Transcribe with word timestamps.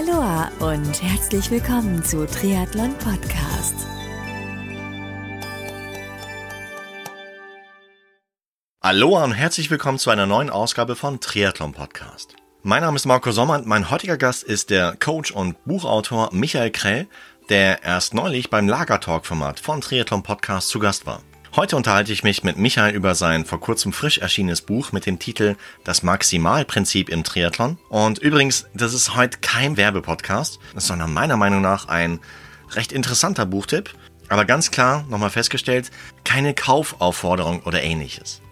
Aloha 0.00 0.50
und 0.60 1.02
herzlich 1.02 1.50
willkommen 1.50 2.02
zu 2.02 2.26
Triathlon 2.26 2.94
Podcast. 2.96 3.74
Aloha 8.80 9.24
und 9.24 9.32
herzlich 9.32 9.70
willkommen 9.70 9.98
zu 9.98 10.08
einer 10.08 10.24
neuen 10.24 10.48
Ausgabe 10.48 10.96
von 10.96 11.20
Triathlon 11.20 11.72
Podcast. 11.72 12.34
Mein 12.62 12.80
Name 12.80 12.96
ist 12.96 13.04
Marco 13.04 13.30
Sommer 13.30 13.56
und 13.56 13.66
mein 13.66 13.90
heutiger 13.90 14.16
Gast 14.16 14.42
ist 14.42 14.70
der 14.70 14.96
Coach 14.96 15.32
und 15.32 15.62
Buchautor 15.66 16.30
Michael 16.32 16.70
Krell, 16.70 17.06
der 17.50 17.82
erst 17.82 18.14
neulich 18.14 18.48
beim 18.48 18.68
Lagertalk-Format 18.68 19.60
von 19.60 19.82
Triathlon 19.82 20.22
Podcast 20.22 20.70
zu 20.70 20.78
Gast 20.78 21.04
war. 21.04 21.20
Heute 21.56 21.74
unterhalte 21.74 22.12
ich 22.12 22.22
mich 22.22 22.44
mit 22.44 22.58
Michael 22.58 22.94
über 22.94 23.16
sein 23.16 23.44
vor 23.44 23.58
kurzem 23.58 23.92
frisch 23.92 24.18
erschienenes 24.18 24.60
Buch 24.60 24.92
mit 24.92 25.04
dem 25.04 25.18
Titel 25.18 25.56
Das 25.82 26.04
Maximalprinzip 26.04 27.08
im 27.08 27.24
Triathlon. 27.24 27.76
Und 27.88 28.20
übrigens, 28.20 28.66
das 28.72 28.94
ist 28.94 29.16
heute 29.16 29.38
kein 29.40 29.76
Werbepodcast, 29.76 30.60
sondern 30.76 31.12
meiner 31.12 31.36
Meinung 31.36 31.60
nach 31.60 31.88
ein 31.88 32.20
recht 32.70 32.92
interessanter 32.92 33.46
Buchtipp. 33.46 33.90
Aber 34.28 34.44
ganz 34.44 34.70
klar, 34.70 35.04
nochmal 35.08 35.30
festgestellt, 35.30 35.90
keine 36.22 36.54
Kaufaufforderung 36.54 37.62
oder 37.64 37.82
ähnliches. 37.82 38.42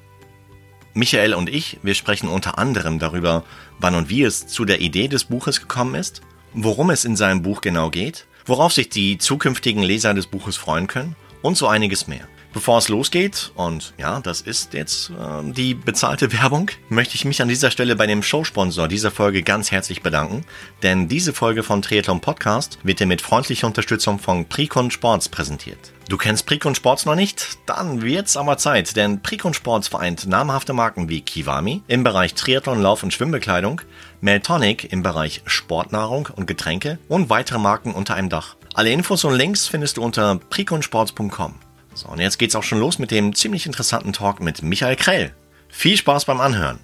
Michael 0.93 1.35
und 1.35 1.49
ich, 1.49 1.79
wir 1.85 1.95
sprechen 1.95 2.29
unter 2.29 2.59
anderem 2.59 2.99
darüber, 2.99 3.45
wann 3.79 3.95
und 3.95 4.09
wie 4.09 4.24
es 4.24 4.49
zu 4.49 4.65
der 4.65 4.80
Idee 4.80 5.07
des 5.07 5.23
Buches 5.23 5.60
gekommen 5.60 5.95
ist, 5.95 6.21
worum 6.52 6.91
es 6.91 7.05
in 7.05 7.15
seinem 7.15 7.43
Buch 7.43 7.60
genau 7.60 7.91
geht, 7.91 8.27
worauf 8.45 8.73
sich 8.73 8.88
die 8.88 9.19
zukünftigen 9.19 9.85
Leser 9.85 10.15
des 10.15 10.27
Buches 10.27 10.57
freuen 10.57 10.88
können 10.88 11.15
und 11.43 11.57
so 11.57 11.69
einiges 11.69 12.09
mehr. 12.09 12.27
Bevor 12.59 12.79
es 12.79 12.89
losgeht, 12.89 13.53
und 13.55 13.95
ja, 13.98 14.19
das 14.19 14.41
ist 14.41 14.75
jetzt 14.75 15.11
äh, 15.11 15.53
die 15.53 15.75
bezahlte 15.75 16.33
Werbung, 16.43 16.73
möchte 16.89 17.15
ich 17.15 17.25
mich 17.25 17.41
an 17.41 17.47
dieser 17.47 17.71
Stelle 17.71 17.95
bei 17.95 18.09
dem 18.09 18.21
Showsponsor 18.21 18.89
dieser 18.89 19.12
Folge 19.12 19.45
ganz 19.45 19.71
herzlich 19.71 20.03
bedanken, 20.03 20.45
denn 20.83 21.07
diese 21.07 21.33
Folge 21.33 21.63
von 21.63 21.83
Triathlon 21.83 22.21
Podcast 22.21 22.80
wird 22.83 22.99
dir 22.99 23.07
mit 23.07 23.23
freundlicher 23.23 23.69
Unterstützung 23.69 24.19
von 24.19 24.47
Precon 24.47 24.91
Sports 24.91 25.29
präsentiert. 25.29 25.79
Du 26.09 26.16
kennst 26.16 26.47
Precon 26.47 26.74
Sports 26.74 27.07
noch 27.07 27.15
nicht? 27.15 27.59
Dann 27.66 28.02
wird's 28.02 28.37
aber 28.37 28.59
Zeit, 28.59 28.97
denn 28.97 29.23
Precon 29.23 29.54
Sports 29.54 29.87
vereint 29.87 30.27
namhafte 30.27 30.73
Marken 30.73 31.09
wie 31.09 31.21
Kiwami 31.21 31.85
im 31.87 32.02
Bereich 32.02 32.35
Triathlon, 32.35 32.82
Lauf- 32.82 33.04
und 33.04 33.13
Schwimmbekleidung, 33.13 33.82
Meltonic 34.21 34.93
im 34.93 35.04
Bereich 35.04 35.43
Sportnahrung 35.47 36.29
und 36.35 36.49
Getränke 36.49 36.99
und 37.07 37.30
weitere 37.30 37.60
Marken 37.60 37.95
unter 37.95 38.16
einem 38.16 38.30
Dach. 38.30 38.57
Alle 38.75 38.91
Infos 38.91 39.23
und 39.23 39.37
Links 39.37 39.69
findest 39.69 39.97
du 39.97 40.02
unter 40.02 40.41
preconsports.com. 40.51 41.54
So, 41.99 42.07
und 42.10 42.21
jetzt 42.21 42.38
geht's 42.38 42.54
auch 42.54 42.63
schon 42.63 42.79
los 42.79 43.01
mit 43.01 43.10
dem 43.10 43.35
ziemlich 43.35 43.66
interessanten 43.66 44.13
Talk 44.13 44.41
mit 44.41 44.63
Michael 44.63 44.95
Krell. 44.95 45.35
Viel 45.68 45.96
Spaß 45.96 46.27
beim 46.27 46.41
Anhören. 46.41 46.79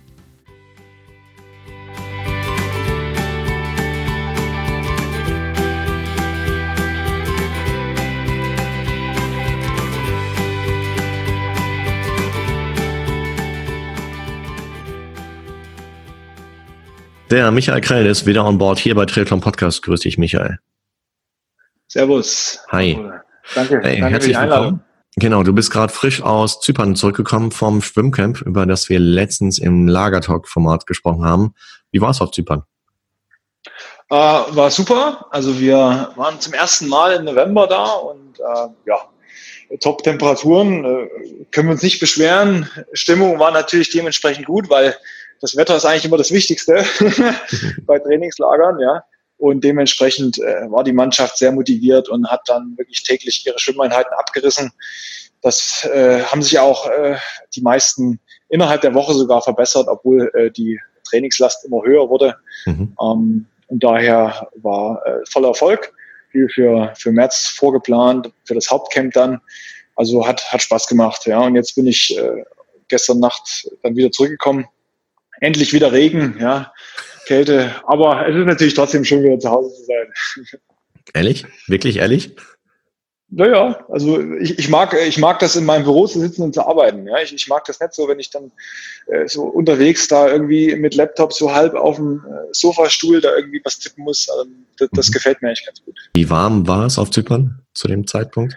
Der 17.30 17.52
Michael 17.52 17.80
Krell 17.82 18.06
ist 18.06 18.26
wieder 18.26 18.44
on 18.44 18.58
board 18.58 18.80
hier 18.80 18.96
bei 18.96 19.06
Triathlon 19.06 19.40
Podcast. 19.40 19.82
Grüß 19.84 20.00
dich, 20.00 20.18
Michael. 20.18 20.58
Servus. 21.86 22.58
Hi. 22.72 22.98
Danke, 23.54 23.80
Hey, 23.80 24.00
danke 24.00 24.06
für 24.06 24.10
herzlich 24.10 24.36
willkommen. 24.36 24.82
Genau, 25.16 25.44
du 25.44 25.52
bist 25.52 25.70
gerade 25.70 25.92
frisch 25.92 26.22
aus 26.22 26.60
Zypern 26.60 26.96
zurückgekommen 26.96 27.52
vom 27.52 27.82
Schwimmcamp, 27.82 28.42
über 28.42 28.66
das 28.66 28.88
wir 28.88 28.98
letztens 28.98 29.58
im 29.58 29.86
Lagertalk-Format 29.86 30.86
gesprochen 30.86 31.24
haben. 31.24 31.54
Wie 31.92 32.00
war 32.00 32.10
es 32.10 32.20
auf 32.20 32.32
Zypern? 32.32 32.64
Äh, 34.10 34.14
war 34.14 34.70
super. 34.70 35.26
Also 35.30 35.58
wir 35.60 36.10
waren 36.16 36.40
zum 36.40 36.52
ersten 36.52 36.88
Mal 36.88 37.12
im 37.12 37.24
November 37.24 37.66
da 37.68 37.84
und 37.84 38.38
äh, 38.40 38.68
ja, 38.86 39.08
Top-Temperaturen, 39.80 40.84
äh, 40.84 41.08
können 41.52 41.68
wir 41.68 41.72
uns 41.72 41.82
nicht 41.82 42.00
beschweren. 42.00 42.68
Stimmung 42.92 43.38
war 43.38 43.52
natürlich 43.52 43.90
dementsprechend 43.90 44.46
gut, 44.46 44.68
weil 44.68 44.96
das 45.40 45.56
Wetter 45.56 45.76
ist 45.76 45.84
eigentlich 45.84 46.04
immer 46.04 46.18
das 46.18 46.32
Wichtigste 46.32 46.84
bei 47.86 47.98
Trainingslagern, 47.98 48.80
ja. 48.80 49.04
Und 49.36 49.64
dementsprechend 49.64 50.38
äh, 50.38 50.70
war 50.70 50.84
die 50.84 50.92
Mannschaft 50.92 51.38
sehr 51.38 51.52
motiviert 51.52 52.08
und 52.08 52.30
hat 52.30 52.42
dann 52.46 52.74
wirklich 52.76 53.02
täglich 53.02 53.44
ihre 53.46 53.58
Schwimmeinheiten 53.58 54.12
abgerissen. 54.12 54.72
Das 55.42 55.84
äh, 55.92 56.22
haben 56.22 56.42
sich 56.42 56.58
auch 56.58 56.88
äh, 56.88 57.16
die 57.54 57.60
meisten 57.60 58.20
innerhalb 58.48 58.80
der 58.80 58.94
Woche 58.94 59.12
sogar 59.12 59.42
verbessert, 59.42 59.88
obwohl 59.88 60.30
äh, 60.34 60.50
die 60.50 60.80
Trainingslast 61.08 61.64
immer 61.64 61.82
höher 61.82 62.08
wurde. 62.08 62.36
Mhm. 62.64 62.96
Ähm, 63.00 63.46
und 63.66 63.82
daher 63.82 64.48
war 64.56 65.04
äh, 65.04 65.18
voller 65.28 65.48
Erfolg, 65.48 65.92
viel 66.30 66.48
für, 66.48 66.92
für 66.96 67.12
März 67.12 67.48
vorgeplant, 67.48 68.32
für 68.44 68.54
das 68.54 68.70
Hauptcamp 68.70 69.12
dann. 69.12 69.40
Also 69.96 70.26
hat, 70.26 70.50
hat 70.52 70.62
Spaß 70.62 70.86
gemacht, 70.86 71.26
ja. 71.26 71.40
Und 71.40 71.54
jetzt 71.54 71.74
bin 71.74 71.86
ich 71.86 72.16
äh, 72.16 72.44
gestern 72.88 73.20
Nacht 73.20 73.68
dann 73.82 73.96
wieder 73.96 74.10
zurückgekommen. 74.10 74.66
Endlich 75.40 75.72
wieder 75.72 75.92
Regen, 75.92 76.36
ja, 76.40 76.72
Kälte. 77.24 77.74
Aber 77.86 78.28
es 78.28 78.36
ist 78.36 78.46
natürlich 78.46 78.74
trotzdem 78.74 79.04
schön, 79.04 79.22
wieder 79.22 79.38
zu 79.38 79.50
Hause 79.50 79.74
zu 79.74 79.84
sein. 79.84 80.56
Ehrlich? 81.12 81.44
Wirklich 81.66 81.96
ehrlich? 81.98 82.34
Naja, 83.30 83.84
also 83.88 84.20
ich, 84.38 84.58
ich, 84.58 84.68
mag, 84.68 84.94
ich 84.94 85.18
mag 85.18 85.40
das 85.40 85.56
in 85.56 85.64
meinem 85.64 85.82
Büro 85.84 86.06
zu 86.06 86.20
sitzen 86.20 86.42
und 86.42 86.54
zu 86.54 86.64
arbeiten. 86.64 87.06
Ja? 87.08 87.18
Ich, 87.20 87.34
ich 87.34 87.48
mag 87.48 87.64
das 87.64 87.80
nicht 87.80 87.92
so, 87.92 88.06
wenn 88.06 88.20
ich 88.20 88.30
dann 88.30 88.52
äh, 89.06 89.26
so 89.26 89.42
unterwegs 89.42 90.06
da 90.06 90.28
irgendwie 90.28 90.76
mit 90.76 90.94
Laptop 90.94 91.32
so 91.32 91.52
halb 91.52 91.74
auf 91.74 91.96
dem 91.96 92.18
äh, 92.28 92.46
Sofastuhl 92.52 93.20
da 93.20 93.34
irgendwie 93.34 93.60
was 93.64 93.78
tippen 93.78 94.04
muss. 94.04 94.28
Also, 94.30 94.50
das, 94.78 94.88
das 94.92 95.08
Mhm. 95.08 95.12
gefällt 95.12 95.42
mir 95.42 95.48
eigentlich 95.48 95.66
ganz 95.66 95.84
gut. 95.84 95.98
Wie 96.14 96.30
warm 96.30 96.68
war 96.68 96.86
es 96.86 96.98
auf 96.98 97.10
Zypern 97.10 97.60
zu 97.72 97.88
dem 97.88 98.06
Zeitpunkt? 98.06 98.56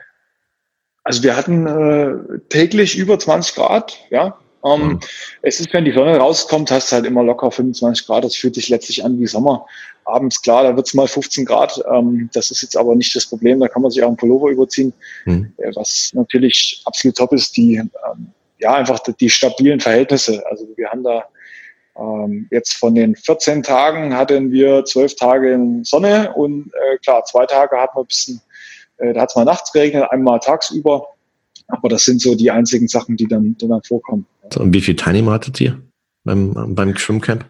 Also 1.03 1.23
wir 1.23 1.38
hatten 1.38 1.66
äh, 1.66 2.39
täglich 2.50 2.97
über 2.97 3.17
20 3.17 3.56
Grad, 3.56 3.97
ja. 4.09 4.38
Ähm, 4.73 4.88
Mhm. 4.88 5.00
Es 5.41 5.59
ist, 5.59 5.73
wenn 5.73 5.85
die 5.85 5.91
Sonne 5.91 6.17
rauskommt, 6.17 6.72
hast 6.72 6.91
du 6.91 6.95
halt 6.95 7.05
immer 7.05 7.23
locker 7.23 7.51
25 7.51 8.05
Grad. 8.05 8.23
Das 8.23 8.35
fühlt 8.35 8.55
sich 8.55 8.69
letztlich 8.69 9.03
an 9.03 9.19
wie 9.19 9.28
Sommer. 9.28 9.66
Abends, 10.05 10.41
klar, 10.41 10.63
da 10.63 10.75
wird's 10.75 10.94
mal 10.94 11.07
15 11.07 11.45
Grad. 11.45 11.81
Ähm, 11.94 12.29
das 12.33 12.51
ist 12.51 12.61
jetzt 12.61 12.77
aber 12.77 12.95
nicht 12.95 13.16
das 13.16 13.25
Problem. 13.25 13.59
Da 13.59 13.67
kann 13.67 13.81
man 13.81 13.91
sich 13.91 14.03
auch 14.03 14.07
einen 14.07 14.17
Pullover 14.17 14.50
überziehen. 14.50 14.94
Hm. 15.23 15.53
Äh, 15.57 15.72
Was 15.75 16.11
natürlich 16.13 16.81
absolut 16.85 17.17
top 17.17 17.33
ist, 17.33 17.56
die, 17.57 17.75
ähm, 17.75 18.31
ja, 18.59 18.73
einfach 18.73 19.00
die, 19.00 19.13
die 19.13 19.29
stabilen 19.29 19.79
Verhältnisse. 19.79 20.44
Also 20.50 20.67
wir 20.75 20.89
haben 20.89 21.03
da 21.03 21.25
ähm, 22.00 22.47
jetzt 22.51 22.73
von 22.73 22.95
den 22.95 23.16
14 23.16 23.63
Tagen 23.63 24.16
hatten 24.16 24.51
wir 24.51 24.85
12 24.85 25.16
Tage 25.16 25.59
Sonne 25.83 26.33
und 26.33 26.72
äh, 26.73 26.97
klar, 27.00 27.23
zwei 27.25 27.45
Tage 27.45 27.77
hatten 27.77 27.97
wir 27.97 28.03
ein 28.03 28.07
bisschen, 28.07 28.41
äh, 28.97 29.13
da 29.13 29.22
hat 29.22 29.29
es 29.29 29.35
mal 29.35 29.45
nachts 29.45 29.72
geregnet, 29.72 30.06
einmal 30.11 30.39
tagsüber. 30.39 31.07
Aber 31.67 31.89
das 31.89 32.05
sind 32.05 32.22
so 32.22 32.35
die 32.35 32.50
einzigen 32.51 32.88
Sachen, 32.88 33.17
die 33.17 33.28
dann, 33.28 33.55
die 33.57 33.67
dann 33.67 33.81
vorkommen. 33.83 34.25
So, 34.53 34.61
Und 34.61 34.73
wie 34.73 34.81
viele 34.81 34.97
Teilnehmer 34.97 35.33
hattet 35.33 35.59
ihr 35.59 35.81
beim, 36.23 36.75
beim 36.75 36.95
Schwimmcamp? 36.95 37.45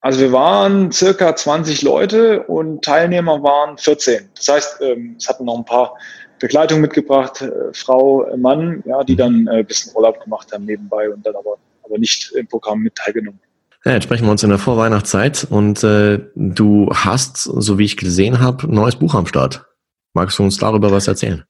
Also 0.00 0.20
wir 0.20 0.32
waren 0.32 0.92
circa 0.92 1.34
20 1.34 1.82
Leute 1.82 2.42
und 2.44 2.84
Teilnehmer 2.84 3.42
waren 3.42 3.76
14. 3.78 4.28
Das 4.36 4.48
heißt, 4.48 4.78
ähm, 4.82 5.16
es 5.18 5.28
hatten 5.28 5.46
noch 5.46 5.56
ein 5.56 5.64
paar 5.64 5.94
Begleitungen 6.38 6.82
mitgebracht, 6.82 7.42
äh, 7.42 7.50
Frau, 7.72 8.24
äh, 8.24 8.36
Mann, 8.36 8.82
ja, 8.86 9.02
die 9.02 9.16
dann 9.16 9.46
äh, 9.46 9.58
ein 9.58 9.66
bisschen 9.66 9.94
Urlaub 9.96 10.22
gemacht 10.22 10.52
haben 10.52 10.64
nebenbei 10.64 11.10
und 11.10 11.24
dann 11.26 11.34
aber, 11.34 11.56
aber 11.82 11.98
nicht 11.98 12.30
im 12.32 12.46
Programm 12.46 12.80
mit 12.80 12.94
teilgenommen. 12.94 13.40
Ja, 13.84 13.92
jetzt 13.92 14.04
sprechen 14.04 14.26
wir 14.26 14.32
uns 14.32 14.42
in 14.42 14.50
der 14.50 14.58
Vorweihnachtszeit 14.58 15.46
und 15.48 15.82
äh, 15.82 16.20
du 16.34 16.90
hast, 16.92 17.38
so 17.38 17.78
wie 17.78 17.84
ich 17.84 17.96
gesehen 17.96 18.40
habe, 18.40 18.66
ein 18.66 18.74
neues 18.74 18.96
Buch 18.96 19.14
am 19.14 19.26
Start. 19.26 19.64
Magst 20.12 20.38
du 20.38 20.42
uns 20.42 20.58
darüber 20.58 20.90
was 20.90 21.08
erzählen? 21.08 21.44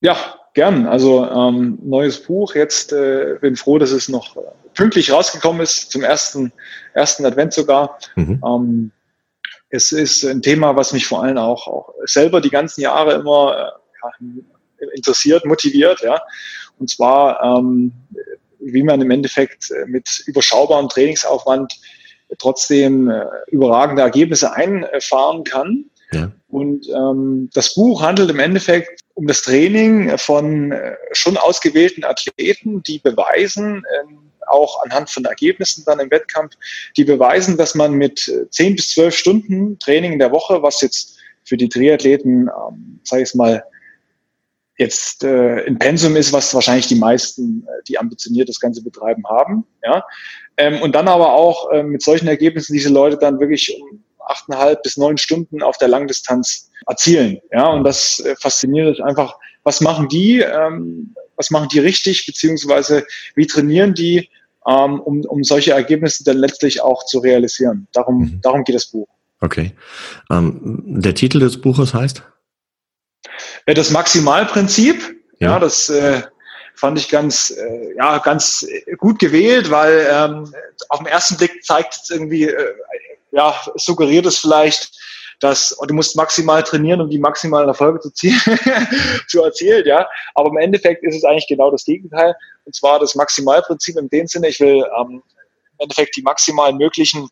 Ja, 0.00 0.16
gern. 0.56 0.86
Also 0.86 1.24
ähm, 1.24 1.78
neues 1.82 2.20
Buch. 2.20 2.54
Jetzt 2.54 2.92
äh, 2.92 3.36
bin 3.40 3.54
froh, 3.54 3.78
dass 3.78 3.92
es 3.92 4.08
noch 4.08 4.36
äh, 4.36 4.40
pünktlich 4.74 5.12
rausgekommen 5.12 5.60
ist, 5.60 5.92
zum 5.92 6.02
ersten, 6.02 6.52
ersten 6.94 7.24
Advent 7.24 7.52
sogar. 7.52 7.98
Mhm. 8.16 8.42
Ähm, 8.44 8.92
es 9.68 9.92
ist 9.92 10.24
ein 10.24 10.42
Thema, 10.42 10.74
was 10.74 10.92
mich 10.92 11.06
vor 11.06 11.22
allem 11.22 11.38
auch, 11.38 11.68
auch 11.68 11.94
selber 12.04 12.40
die 12.40 12.50
ganzen 12.50 12.80
Jahre 12.80 13.14
immer 13.14 13.74
äh, 14.02 14.86
interessiert, 14.94 15.44
motiviert. 15.44 16.00
Ja. 16.02 16.20
Und 16.78 16.90
zwar, 16.90 17.42
ähm, 17.42 17.92
wie 18.58 18.82
man 18.82 19.00
im 19.02 19.10
Endeffekt 19.10 19.70
äh, 19.70 19.86
mit 19.86 20.24
überschaubarem 20.26 20.88
Trainingsaufwand 20.88 21.74
trotzdem 22.38 23.10
äh, 23.10 23.24
überragende 23.48 24.02
Ergebnisse 24.02 24.52
einfahren 24.54 25.44
kann. 25.44 25.84
Ja. 26.12 26.32
Und 26.48 26.88
ähm, 26.88 27.50
das 27.52 27.74
Buch 27.74 28.00
handelt 28.02 28.30
im 28.30 28.38
Endeffekt 28.38 29.02
um 29.16 29.26
das 29.26 29.40
Training 29.40 30.18
von 30.18 30.72
äh, 30.72 30.94
schon 31.12 31.38
ausgewählten 31.38 32.04
Athleten, 32.04 32.82
die 32.82 32.98
beweisen, 32.98 33.82
ähm, 33.98 34.30
auch 34.46 34.84
anhand 34.84 35.08
von 35.08 35.24
Ergebnissen 35.24 35.84
dann 35.86 36.00
im 36.00 36.10
Wettkampf, 36.10 36.54
die 36.98 37.04
beweisen, 37.04 37.56
dass 37.56 37.74
man 37.74 37.94
mit 37.94 38.28
äh, 38.28 38.48
10 38.50 38.76
bis 38.76 38.90
12 38.90 39.16
Stunden 39.16 39.78
Training 39.78 40.12
in 40.12 40.18
der 40.18 40.32
Woche, 40.32 40.62
was 40.62 40.82
jetzt 40.82 41.18
für 41.44 41.56
die 41.56 41.70
Triathleten, 41.70 42.48
ähm, 42.48 43.00
sage 43.04 43.22
ich 43.22 43.34
mal, 43.34 43.64
jetzt 44.76 45.24
äh, 45.24 45.60
in 45.62 45.78
Pensum 45.78 46.14
ist, 46.16 46.34
was 46.34 46.52
wahrscheinlich 46.52 46.86
die 46.86 46.96
meisten, 46.96 47.66
äh, 47.66 47.82
die 47.88 47.98
ambitioniert 47.98 48.50
das 48.50 48.60
Ganze 48.60 48.82
betreiben, 48.84 49.24
haben. 49.26 49.64
Ja? 49.82 50.04
Ähm, 50.58 50.82
und 50.82 50.94
dann 50.94 51.08
aber 51.08 51.32
auch 51.32 51.72
äh, 51.72 51.82
mit 51.82 52.02
solchen 52.02 52.28
Ergebnissen 52.28 52.74
diese 52.74 52.90
Leute 52.90 53.16
dann 53.16 53.40
wirklich 53.40 53.74
um 53.80 54.04
achteinhalb 54.26 54.82
bis 54.82 54.96
neun 54.96 55.18
Stunden 55.18 55.62
auf 55.62 55.78
der 55.78 55.88
Langdistanz 55.88 56.70
erzielen. 56.86 57.38
Ja, 57.52 57.68
und 57.68 57.84
das 57.84 58.20
äh, 58.20 58.36
fasziniert 58.36 59.00
einfach, 59.00 59.38
was 59.64 59.80
machen 59.80 60.08
die, 60.08 60.40
ähm, 60.40 61.14
was 61.36 61.50
machen 61.50 61.68
die 61.68 61.78
richtig, 61.78 62.26
beziehungsweise 62.26 63.06
wie 63.34 63.46
trainieren 63.46 63.94
die, 63.94 64.28
ähm, 64.66 65.00
um, 65.00 65.20
um 65.22 65.44
solche 65.44 65.72
Ergebnisse 65.72 66.24
dann 66.24 66.38
letztlich 66.38 66.80
auch 66.80 67.04
zu 67.06 67.18
realisieren. 67.18 67.86
Darum, 67.92 68.18
mhm. 68.18 68.40
darum 68.42 68.64
geht 68.64 68.74
das 68.74 68.86
Buch. 68.86 69.08
Okay. 69.40 69.72
Ähm, 70.30 70.82
der 70.86 71.14
Titel 71.14 71.40
des 71.40 71.60
Buches 71.60 71.94
heißt? 71.94 72.22
Äh, 73.66 73.74
das 73.74 73.90
Maximalprinzip. 73.90 74.96
Ja, 75.38 75.52
ja 75.52 75.58
das 75.58 75.88
äh, 75.88 76.22
fand 76.74 76.98
ich 76.98 77.08
ganz, 77.08 77.50
äh, 77.50 77.96
ja, 77.96 78.18
ganz 78.18 78.66
gut 78.98 79.18
gewählt, 79.18 79.70
weil 79.70 80.06
ähm, 80.10 80.52
auf 80.88 80.98
den 80.98 81.06
ersten 81.06 81.36
Blick 81.36 81.64
zeigt 81.64 81.94
es 81.94 82.10
irgendwie, 82.10 82.44
äh, 82.44 82.74
ja, 83.36 83.54
suggeriert 83.74 84.26
es 84.26 84.38
vielleicht, 84.38 84.90
dass 85.40 85.76
du 85.86 85.94
musst 85.94 86.16
maximal 86.16 86.62
trainieren, 86.62 87.02
um 87.02 87.10
die 87.10 87.18
maximalen 87.18 87.68
Erfolge 87.68 88.00
zu, 88.00 88.10
ziehen, 88.10 88.40
zu 89.28 89.42
erzielen, 89.42 89.84
ja. 89.86 90.08
Aber 90.34 90.48
im 90.48 90.56
Endeffekt 90.56 91.04
ist 91.04 91.16
es 91.16 91.24
eigentlich 91.24 91.46
genau 91.46 91.70
das 91.70 91.84
Gegenteil. 91.84 92.34
Und 92.64 92.74
zwar 92.74 92.98
das 92.98 93.14
Maximalprinzip 93.14 93.98
in 93.98 94.08
dem 94.08 94.26
Sinne, 94.26 94.48
ich 94.48 94.58
will 94.58 94.82
ähm, 94.98 95.22
im 95.72 95.78
Endeffekt 95.78 96.16
die 96.16 96.22
maximal 96.22 96.72
möglichen 96.72 97.28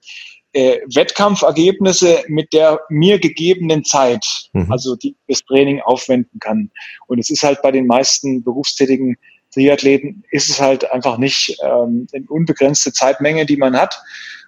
äh, 0.52 0.80
Wettkampfergebnisse 0.94 2.24
mit 2.28 2.52
der 2.52 2.80
mir 2.90 3.18
gegebenen 3.18 3.82
Zeit, 3.84 4.24
mhm. 4.52 4.70
also 4.70 4.96
die 4.96 5.16
das 5.26 5.42
Training 5.44 5.80
aufwenden 5.80 6.38
kann. 6.40 6.70
Und 7.06 7.18
es 7.18 7.30
ist 7.30 7.42
halt 7.42 7.62
bei 7.62 7.72
den 7.72 7.86
meisten 7.86 8.44
berufstätigen 8.44 9.16
Triathleten 9.54 10.24
ist 10.30 10.50
es 10.50 10.60
halt 10.60 10.90
einfach 10.90 11.16
nicht 11.16 11.56
ähm, 11.62 12.06
eine 12.12 12.26
unbegrenzte 12.28 12.92
Zeitmenge, 12.92 13.46
die 13.46 13.56
man 13.56 13.76
hat, 13.76 14.02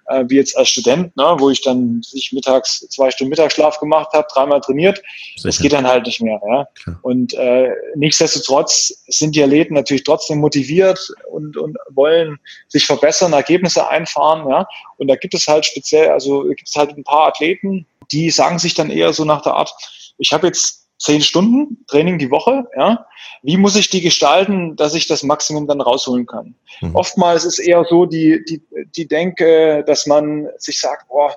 äh, 0.07 0.25
wie 0.27 0.35
jetzt 0.35 0.57
als 0.57 0.69
Student, 0.69 1.15
ne, 1.15 1.35
wo 1.37 1.49
ich 1.49 1.61
dann 1.61 2.01
sich 2.01 2.31
mittags 2.33 2.87
zwei 2.89 3.09
Stunden 3.09 3.29
Mittagsschlaf 3.29 3.79
gemacht 3.79 4.11
habe, 4.13 4.27
dreimal 4.31 4.61
trainiert. 4.61 5.01
Sicher. 5.35 5.47
Das 5.47 5.59
geht 5.59 5.73
dann 5.73 5.87
halt 5.87 6.05
nicht 6.05 6.21
mehr. 6.21 6.39
Ja. 6.45 6.67
Und 7.01 7.33
äh, 7.35 7.69
nichtsdestotrotz 7.95 9.03
sind 9.07 9.35
die 9.35 9.43
Athleten 9.43 9.73
natürlich 9.73 10.03
trotzdem 10.03 10.39
motiviert 10.39 10.99
und, 11.31 11.57
und 11.57 11.77
wollen 11.89 12.37
sich 12.67 12.85
verbessern, 12.85 13.33
Ergebnisse 13.33 13.87
einfahren. 13.87 14.49
Ja. 14.49 14.67
Und 14.97 15.07
da 15.07 15.15
gibt 15.15 15.33
es 15.33 15.47
halt 15.47 15.65
speziell, 15.65 16.09
also 16.09 16.43
gibt 16.43 16.67
es 16.67 16.75
halt 16.75 16.91
ein 16.97 17.03
paar 17.03 17.27
Athleten, 17.27 17.85
die 18.11 18.29
sagen 18.29 18.59
sich 18.59 18.73
dann 18.73 18.89
eher 18.89 19.13
so 19.13 19.25
nach 19.25 19.41
der 19.41 19.53
Art, 19.53 19.71
ich 20.17 20.31
habe 20.31 20.47
jetzt 20.47 20.86
zehn 20.97 21.21
Stunden 21.21 21.85
Training 21.87 22.17
die 22.17 22.31
Woche, 22.31 22.65
ja. 22.75 23.05
Wie 23.43 23.57
muss 23.57 23.75
ich 23.75 23.89
die 23.89 24.01
gestalten, 24.01 24.75
dass 24.75 24.95
ich 24.95 25.07
das 25.07 25.23
Maximum 25.23 25.67
dann 25.67 25.81
rausholen 25.81 26.25
kann? 26.25 26.55
Mhm. 26.81 26.95
Oftmals 26.95 27.45
ist 27.45 27.59
eher 27.59 27.85
so 27.87 28.05
die, 28.05 28.43
die, 28.45 28.61
die 28.95 29.07
Denke, 29.07 29.83
dass 29.85 30.07
man 30.07 30.47
sich 30.57 30.79
sagt, 30.79 31.07
boah, 31.07 31.35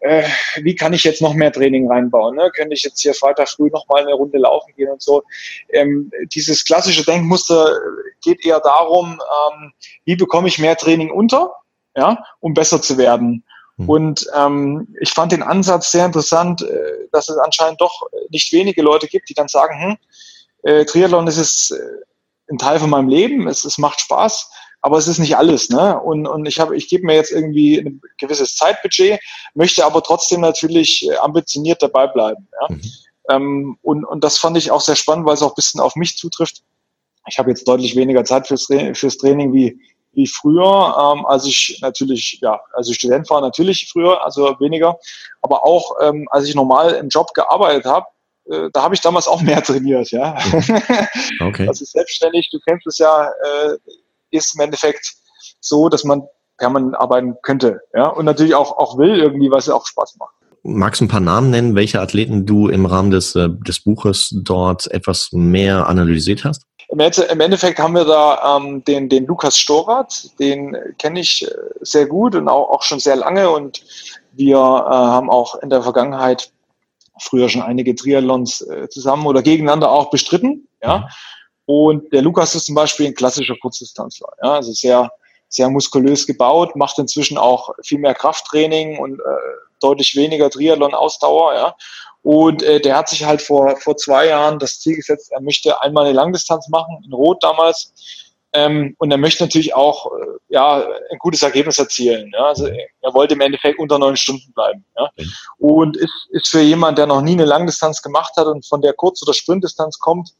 äh, 0.00 0.24
wie 0.62 0.74
kann 0.74 0.92
ich 0.92 1.02
jetzt 1.02 1.20
noch 1.20 1.34
mehr 1.34 1.52
Training 1.52 1.90
reinbauen? 1.90 2.36
Ne? 2.36 2.50
Könnte 2.54 2.74
ich 2.74 2.82
jetzt 2.82 3.00
hier 3.00 3.14
Freitag 3.14 3.48
früh 3.48 3.70
noch 3.70 3.86
mal 3.88 4.02
eine 4.02 4.14
Runde 4.14 4.38
laufen 4.38 4.72
gehen 4.76 4.90
und 4.90 5.02
so? 5.02 5.22
Ähm, 5.70 6.10
dieses 6.32 6.64
klassische 6.64 7.04
Denkmuster 7.04 7.76
geht 8.22 8.44
eher 8.44 8.60
darum, 8.60 9.20
ähm, 9.20 9.72
wie 10.04 10.16
bekomme 10.16 10.48
ich 10.48 10.58
mehr 10.58 10.76
Training 10.76 11.10
unter, 11.10 11.52
ja, 11.96 12.24
um 12.40 12.54
besser 12.54 12.80
zu 12.80 12.98
werden. 12.98 13.44
Mhm. 13.76 13.88
Und 13.88 14.26
ähm, 14.34 14.94
ich 15.00 15.10
fand 15.10 15.32
den 15.32 15.42
Ansatz 15.42 15.92
sehr 15.92 16.06
interessant, 16.06 16.62
äh, 16.62 17.08
dass 17.10 17.28
es 17.28 17.36
anscheinend 17.38 17.80
doch 17.80 18.02
nicht 18.30 18.52
wenige 18.52 18.82
Leute 18.82 19.06
gibt, 19.06 19.28
die 19.28 19.34
dann 19.34 19.48
sagen, 19.48 19.80
hm, 19.80 19.96
äh, 20.62 20.84
Triathlon 20.84 21.26
ist 21.26 21.38
es 21.38 21.70
äh, 21.70 21.80
ein 22.50 22.58
Teil 22.58 22.78
von 22.78 22.90
meinem 22.90 23.08
Leben, 23.08 23.48
es, 23.48 23.64
es 23.64 23.78
macht 23.78 24.00
Spaß, 24.00 24.50
aber 24.82 24.98
es 24.98 25.08
ist 25.08 25.18
nicht 25.18 25.36
alles. 25.36 25.70
Ne? 25.70 25.98
Und, 26.00 26.26
und 26.26 26.46
ich 26.46 26.60
habe, 26.60 26.76
ich 26.76 26.88
gebe 26.88 27.06
mir 27.06 27.14
jetzt 27.14 27.32
irgendwie 27.32 27.78
ein 27.78 28.00
gewisses 28.18 28.56
Zeitbudget, 28.56 29.20
möchte 29.54 29.84
aber 29.84 30.02
trotzdem 30.02 30.40
natürlich 30.40 31.08
äh, 31.08 31.16
ambitioniert 31.16 31.82
dabei 31.82 32.06
bleiben. 32.06 32.48
Ja? 32.60 32.74
Mhm. 32.74 32.82
Ähm, 33.30 33.78
und, 33.82 34.04
und 34.04 34.24
das 34.24 34.38
fand 34.38 34.56
ich 34.56 34.70
auch 34.70 34.80
sehr 34.80 34.96
spannend, 34.96 35.26
weil 35.26 35.34
es 35.34 35.42
auch 35.42 35.52
ein 35.52 35.56
bisschen 35.56 35.80
auf 35.80 35.96
mich 35.96 36.16
zutrifft. 36.18 36.62
Ich 37.28 37.38
habe 37.38 37.50
jetzt 37.50 37.68
deutlich 37.68 37.94
weniger 37.94 38.24
Zeit 38.24 38.48
fürs, 38.48 38.66
fürs 38.66 39.16
Training 39.16 39.52
wie, 39.52 39.80
wie 40.14 40.26
früher, 40.26 41.14
ähm, 41.16 41.26
als 41.26 41.46
ich 41.46 41.78
natürlich, 41.80 42.38
ja, 42.42 42.60
als 42.72 42.88
ich 42.88 42.96
Student 42.96 43.28
war, 43.30 43.40
natürlich 43.40 43.88
früher, 43.90 44.22
also 44.24 44.56
weniger. 44.60 44.98
Aber 45.40 45.64
auch 45.64 45.96
ähm, 46.00 46.28
als 46.30 46.46
ich 46.46 46.54
normal 46.54 46.92
im 46.92 47.08
Job 47.08 47.32
gearbeitet 47.34 47.84
habe, 47.86 48.06
äh, 48.50 48.68
da 48.72 48.82
habe 48.82 48.94
ich 48.94 49.00
damals 49.00 49.26
auch 49.28 49.42
mehr 49.42 49.62
trainiert, 49.64 50.10
ja. 50.10 50.36
Okay. 51.40 51.66
Also 51.66 51.84
selbstständig, 51.84 52.50
du 52.50 52.58
kennst 52.66 52.86
es 52.86 52.98
ja, 52.98 53.26
äh, 53.26 53.76
ist 54.30 54.54
im 54.54 54.60
Endeffekt 54.60 55.14
so, 55.60 55.88
dass 55.88 56.04
man 56.04 56.22
permanent 56.58 56.94
arbeiten 56.96 57.34
könnte, 57.42 57.80
ja. 57.94 58.06
Und 58.08 58.24
natürlich 58.24 58.54
auch, 58.54 58.76
auch 58.76 58.98
will 58.98 59.18
irgendwie, 59.18 59.50
was 59.50 59.66
ja 59.66 59.74
auch 59.74 59.86
Spaß 59.86 60.16
macht. 60.18 60.34
Magst 60.64 61.00
du 61.00 61.06
ein 61.06 61.08
paar 61.08 61.20
Namen 61.20 61.50
nennen, 61.50 61.74
welche 61.74 62.00
Athleten 62.00 62.46
du 62.46 62.68
im 62.68 62.86
Rahmen 62.86 63.10
des, 63.10 63.34
äh, 63.34 63.48
des 63.50 63.80
Buches 63.80 64.32
dort 64.32 64.88
etwas 64.92 65.30
mehr 65.32 65.88
analysiert 65.88 66.44
hast? 66.44 66.62
Im 66.92 67.00
Endeffekt 67.40 67.78
haben 67.78 67.94
wir 67.94 68.04
da 68.04 68.58
ähm, 68.58 68.84
den, 68.84 69.08
den 69.08 69.24
Lukas 69.24 69.56
Storath, 69.56 70.38
den 70.38 70.76
kenne 70.98 71.20
ich 71.20 71.42
äh, 71.42 71.54
sehr 71.80 72.04
gut 72.04 72.34
und 72.34 72.48
auch, 72.48 72.68
auch 72.68 72.82
schon 72.82 73.00
sehr 73.00 73.16
lange 73.16 73.48
und 73.48 73.82
wir 74.32 74.56
äh, 74.56 74.60
haben 74.60 75.30
auch 75.30 75.54
in 75.62 75.70
der 75.70 75.82
Vergangenheit 75.82 76.52
früher 77.18 77.48
schon 77.48 77.62
einige 77.62 77.94
Triathlons 77.94 78.60
äh, 78.60 78.90
zusammen 78.90 79.26
oder 79.26 79.40
gegeneinander 79.40 79.90
auch 79.90 80.10
bestritten. 80.10 80.68
Ja. 80.82 81.08
Und 81.64 82.12
der 82.12 82.20
Lukas 82.20 82.54
ist 82.54 82.66
zum 82.66 82.74
Beispiel 82.74 83.06
ein 83.06 83.14
klassischer 83.14 83.56
Kurzdistanzler, 83.56 84.28
ja, 84.42 84.52
also 84.52 84.72
sehr, 84.72 85.10
sehr 85.48 85.70
muskulös 85.70 86.26
gebaut, 86.26 86.76
macht 86.76 86.98
inzwischen 86.98 87.38
auch 87.38 87.70
viel 87.82 88.00
mehr 88.00 88.14
Krafttraining 88.14 88.98
und 88.98 89.18
äh, 89.18 89.22
deutlich 89.80 90.14
weniger 90.14 90.50
Triathlon-Ausdauer, 90.50 91.54
ja. 91.54 91.74
Und 92.22 92.62
äh, 92.62 92.80
der 92.80 92.96
hat 92.96 93.08
sich 93.08 93.24
halt 93.24 93.42
vor, 93.42 93.76
vor 93.76 93.96
zwei 93.96 94.28
Jahren 94.28 94.58
das 94.58 94.78
Ziel 94.78 94.96
gesetzt, 94.96 95.32
er 95.32 95.40
möchte 95.40 95.80
einmal 95.82 96.04
eine 96.04 96.14
Langdistanz 96.14 96.68
machen, 96.68 97.02
in 97.04 97.12
Rot 97.12 97.42
damals. 97.42 97.92
Ähm, 98.54 98.94
und 98.98 99.10
er 99.10 99.16
möchte 99.16 99.42
natürlich 99.42 99.74
auch 99.74 100.12
äh, 100.12 100.26
ja, 100.48 100.86
ein 101.10 101.18
gutes 101.18 101.42
Ergebnis 101.42 101.78
erzielen. 101.78 102.30
Ja? 102.34 102.46
Also 102.46 102.66
er 102.66 103.14
wollte 103.14 103.34
im 103.34 103.40
Endeffekt 103.40 103.78
unter 103.78 103.98
neun 103.98 104.16
Stunden 104.16 104.52
bleiben. 104.52 104.84
Ja? 104.96 105.10
Und 105.58 105.96
ist, 105.96 106.28
ist 106.30 106.48
für 106.48 106.60
jemand, 106.60 106.98
der 106.98 107.06
noch 107.06 107.22
nie 107.22 107.32
eine 107.32 107.46
Langdistanz 107.46 108.02
gemacht 108.02 108.34
hat 108.36 108.46
und 108.46 108.66
von 108.66 108.82
der 108.82 108.92
Kurz- 108.92 109.22
oder 109.22 109.32
Sprintdistanz 109.32 109.98
kommt 109.98 110.30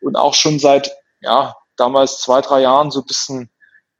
und 0.00 0.16
auch 0.16 0.34
schon 0.34 0.60
seit 0.60 0.92
ja, 1.20 1.56
damals 1.76 2.20
zwei, 2.20 2.40
drei 2.40 2.60
Jahren 2.60 2.92
so 2.92 3.00
ein 3.00 3.06
bisschen, 3.06 3.50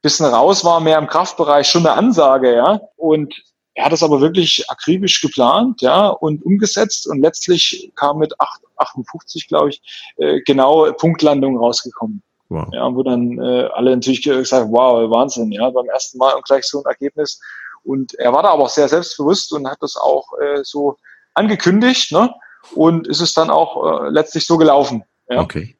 bisschen 0.01 0.27
raus 0.27 0.63
war, 0.63 0.79
mehr 0.79 0.97
im 0.97 1.07
Kraftbereich, 1.07 1.67
schon 1.67 1.85
eine 1.85 1.97
Ansage. 1.97 2.55
Ja? 2.55 2.79
Und 2.95 3.35
er 3.77 3.85
hat 3.85 3.93
es 3.93 4.01
aber 4.01 4.21
wirklich 4.21 4.67
akribisch 4.71 5.21
geplant, 5.21 5.81
ja, 5.83 6.07
und 6.07 6.43
umgesetzt 6.43 7.07
und 7.07 7.21
letztlich 7.21 7.91
kam 7.95 8.17
mit 8.17 8.33
8, 8.39 8.61
58, 8.77 9.47
glaube 9.47 9.69
ich, 9.69 9.81
äh, 10.17 10.41
genau 10.41 10.91
Punktlandung 10.93 11.59
rausgekommen. 11.59 12.23
Wow. 12.49 12.67
Ja, 12.71 12.95
wo 12.95 13.03
dann 13.03 13.37
äh, 13.37 13.69
alle 13.75 13.91
natürlich 13.91 14.23
gesagt, 14.23 14.67
wow, 14.71 15.07
Wahnsinn, 15.11 15.51
ja, 15.51 15.69
beim 15.69 15.87
ersten 15.89 16.17
Mal 16.17 16.33
und 16.33 16.43
gleich 16.45 16.65
so 16.65 16.79
ein 16.79 16.85
Ergebnis. 16.85 17.39
Und 17.83 18.15
er 18.15 18.33
war 18.33 18.41
da 18.41 18.49
aber 18.49 18.63
auch 18.63 18.69
sehr 18.69 18.87
selbstbewusst 18.87 19.53
und 19.53 19.69
hat 19.69 19.77
das 19.81 19.95
auch 19.95 20.25
äh, 20.41 20.63
so 20.63 20.97
angekündigt, 21.35 22.11
ne? 22.11 22.33
Und 22.73 23.07
ist 23.07 23.21
es 23.21 23.33
dann 23.33 23.51
auch 23.51 24.05
äh, 24.05 24.09
letztlich 24.09 24.47
so 24.47 24.57
gelaufen. 24.57 25.03
Ja? 25.29 25.41
Okay. 25.41 25.77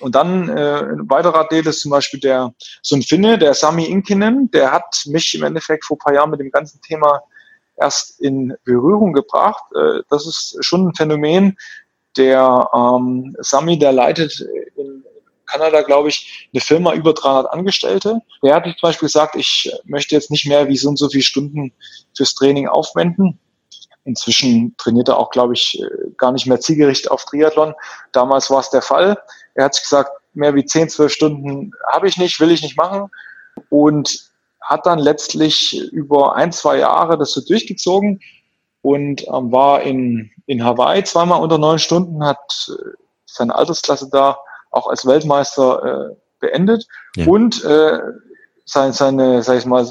Und 0.00 0.14
dann 0.14 0.48
äh, 0.48 0.82
ein 0.82 1.10
weiterer 1.10 1.40
Athlet 1.40 1.66
ist 1.66 1.80
zum 1.80 1.90
Beispiel 1.90 2.20
der 2.20 2.54
so 2.82 2.96
ein 2.96 3.02
Finne, 3.02 3.38
der 3.38 3.54
Sami 3.54 3.84
Inkinen, 3.84 4.50
der 4.50 4.72
hat 4.72 5.02
mich 5.06 5.34
im 5.34 5.44
Endeffekt 5.44 5.84
vor 5.84 5.96
ein 5.96 5.98
paar 5.98 6.14
Jahren 6.14 6.30
mit 6.30 6.40
dem 6.40 6.50
ganzen 6.50 6.80
Thema 6.80 7.22
erst 7.76 8.20
in 8.20 8.54
Berührung 8.64 9.12
gebracht. 9.12 9.62
Äh, 9.74 10.02
das 10.08 10.26
ist 10.26 10.56
schon 10.60 10.88
ein 10.88 10.94
Phänomen. 10.94 11.56
Der 12.16 12.68
ähm, 12.74 13.36
Sami, 13.40 13.78
der 13.78 13.92
leitet 13.92 14.40
in 14.76 15.04
Kanada, 15.46 15.82
glaube 15.82 16.08
ich, 16.08 16.48
eine 16.52 16.60
Firma 16.60 16.94
über 16.94 17.12
300 17.12 17.52
Angestellte. 17.52 18.20
Der 18.42 18.54
hat 18.54 18.64
zum 18.64 18.74
Beispiel 18.82 19.06
gesagt, 19.06 19.36
ich 19.36 19.72
möchte 19.84 20.14
jetzt 20.14 20.30
nicht 20.30 20.46
mehr 20.46 20.68
wie 20.68 20.76
so 20.76 20.88
und 20.88 20.96
so 20.96 21.08
viele 21.08 21.22
Stunden 21.22 21.72
fürs 22.16 22.34
Training 22.34 22.68
aufwenden. 22.68 23.38
Inzwischen 24.10 24.74
trainiert 24.76 25.08
er 25.08 25.18
auch, 25.18 25.30
glaube 25.30 25.54
ich, 25.54 25.80
gar 26.16 26.32
nicht 26.32 26.46
mehr 26.46 26.60
zielgerichtet 26.60 27.12
auf 27.12 27.24
Triathlon. 27.24 27.74
Damals 28.10 28.50
war 28.50 28.58
es 28.58 28.70
der 28.70 28.82
Fall. 28.82 29.16
Er 29.54 29.66
hat 29.66 29.74
sich 29.74 29.84
gesagt, 29.84 30.10
mehr 30.34 30.54
wie 30.56 30.64
10, 30.64 30.88
12 30.88 31.12
Stunden 31.12 31.72
habe 31.92 32.08
ich 32.08 32.16
nicht, 32.16 32.40
will 32.40 32.50
ich 32.50 32.62
nicht 32.62 32.76
machen. 32.76 33.08
Und 33.68 34.30
hat 34.62 34.84
dann 34.84 34.98
letztlich 34.98 35.80
über 35.92 36.34
ein, 36.34 36.50
zwei 36.50 36.78
Jahre 36.78 37.16
das 37.16 37.32
so 37.32 37.40
durchgezogen 37.40 38.20
und 38.82 39.22
ähm, 39.28 39.52
war 39.52 39.82
in, 39.82 40.30
in 40.46 40.64
Hawaii 40.64 41.04
zweimal 41.04 41.40
unter 41.40 41.58
neun 41.58 41.78
Stunden, 41.78 42.24
hat 42.24 42.68
äh, 42.68 42.90
seine 43.26 43.54
Altersklasse 43.54 44.08
da 44.10 44.38
auch 44.72 44.88
als 44.88 45.06
Weltmeister 45.06 46.10
äh, 46.10 46.16
beendet 46.40 46.86
ja. 47.16 47.26
und 47.26 47.64
äh, 47.64 47.98
seine, 48.64 48.92
seine, 48.92 49.42
sag 49.42 49.58
ich 49.58 49.66
mal, 49.66 49.86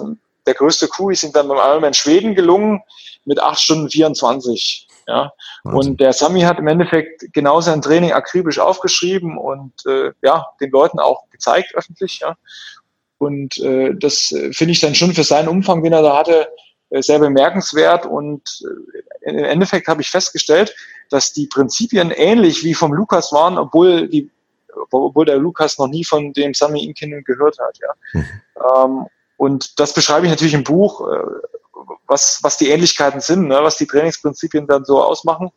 der 0.45 0.53
größte 0.53 0.87
Coup 0.87 1.11
ist 1.11 1.23
ihm 1.23 1.31
dann 1.31 1.47
beim 1.47 1.57
Ironman 1.57 1.93
Schweden 1.93 2.35
gelungen 2.35 2.81
mit 3.25 3.39
acht 3.39 3.59
Stunden 3.59 3.89
24. 3.89 4.87
Ja. 5.07 5.31
Und 5.63 5.99
der 5.99 6.13
Sami 6.13 6.41
hat 6.41 6.59
im 6.59 6.67
Endeffekt 6.67 7.33
genau 7.33 7.61
sein 7.61 7.81
Training 7.81 8.11
akribisch 8.11 8.59
aufgeschrieben 8.59 9.37
und 9.37 9.73
äh, 9.87 10.11
ja, 10.21 10.45
den 10.61 10.69
Leuten 10.69 10.99
auch 10.99 11.29
gezeigt 11.31 11.73
öffentlich. 11.75 12.19
Ja. 12.19 12.37
Und 13.17 13.57
äh, 13.57 13.95
das 13.95 14.31
äh, 14.31 14.53
finde 14.53 14.73
ich 14.73 14.79
dann 14.79 14.95
schon 14.95 15.13
für 15.13 15.23
seinen 15.23 15.47
Umfang, 15.47 15.83
den 15.83 15.93
er 15.93 16.03
da 16.03 16.17
hatte, 16.17 16.47
äh, 16.89 17.01
sehr 17.01 17.19
bemerkenswert 17.19 18.05
und 18.05 18.41
äh, 19.23 19.29
im 19.29 19.43
Endeffekt 19.43 19.87
habe 19.87 20.01
ich 20.01 20.09
festgestellt, 20.09 20.75
dass 21.09 21.33
die 21.33 21.47
Prinzipien 21.47 22.11
ähnlich 22.11 22.63
wie 22.63 22.73
vom 22.73 22.93
Lukas 22.93 23.31
waren, 23.31 23.57
obwohl 23.57 24.07
die 24.07 24.29
obwohl 24.91 25.25
der 25.25 25.37
Lukas 25.37 25.77
noch 25.77 25.87
nie 25.87 26.05
von 26.05 26.31
dem 26.33 26.53
Sami 26.53 26.83
Inkinen 26.83 27.23
gehört 27.23 27.57
hat. 27.59 27.77
Ja. 27.79 27.93
Mhm. 28.13 28.25
Ähm, 28.75 29.05
und 29.37 29.79
das 29.79 29.93
beschreibe 29.93 30.25
ich 30.25 30.31
natürlich 30.31 30.53
im 30.53 30.63
Buch, 30.63 31.07
äh, 31.07 31.23
was, 32.09 32.39
was 32.41 32.57
die 32.57 32.69
Ähnlichkeiten 32.69 33.21
sind, 33.21 33.47
ne, 33.47 33.59
was 33.61 33.77
die 33.77 33.85
Trainingsprinzipien 33.85 34.67
dann 34.67 34.85
so 34.85 35.01
ausmachen 35.01 35.49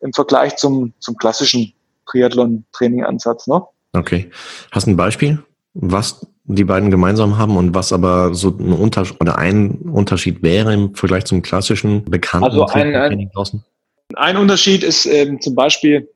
im 0.00 0.12
Vergleich 0.12 0.56
zum, 0.56 0.92
zum 0.98 1.16
klassischen 1.16 1.72
Triathlon-Training-Ansatz. 2.06 3.46
Ne? 3.46 3.62
Okay. 3.92 4.30
Hast 4.70 4.86
du 4.86 4.90
ein 4.90 4.96
Beispiel, 4.96 5.42
was 5.74 6.26
die 6.44 6.64
beiden 6.64 6.90
gemeinsam 6.90 7.38
haben 7.38 7.56
und 7.56 7.74
was 7.74 7.92
aber 7.92 8.34
so 8.34 8.48
ein 8.48 8.72
Unterschied 8.72 9.20
oder 9.20 9.38
ein 9.38 9.70
Unterschied 9.92 10.42
wäre 10.42 10.74
im 10.74 10.94
Vergleich 10.94 11.24
zum 11.24 11.42
klassischen 11.42 12.04
bekannten 12.04 12.46
also 12.46 12.66
ein, 12.66 12.92
Training 12.92 13.30
draußen? 13.32 13.64
Ein 14.14 14.36
Unterschied 14.36 14.82
ist 14.82 15.06
ähm, 15.06 15.40
zum 15.40 15.54
Beispiel 15.54 16.08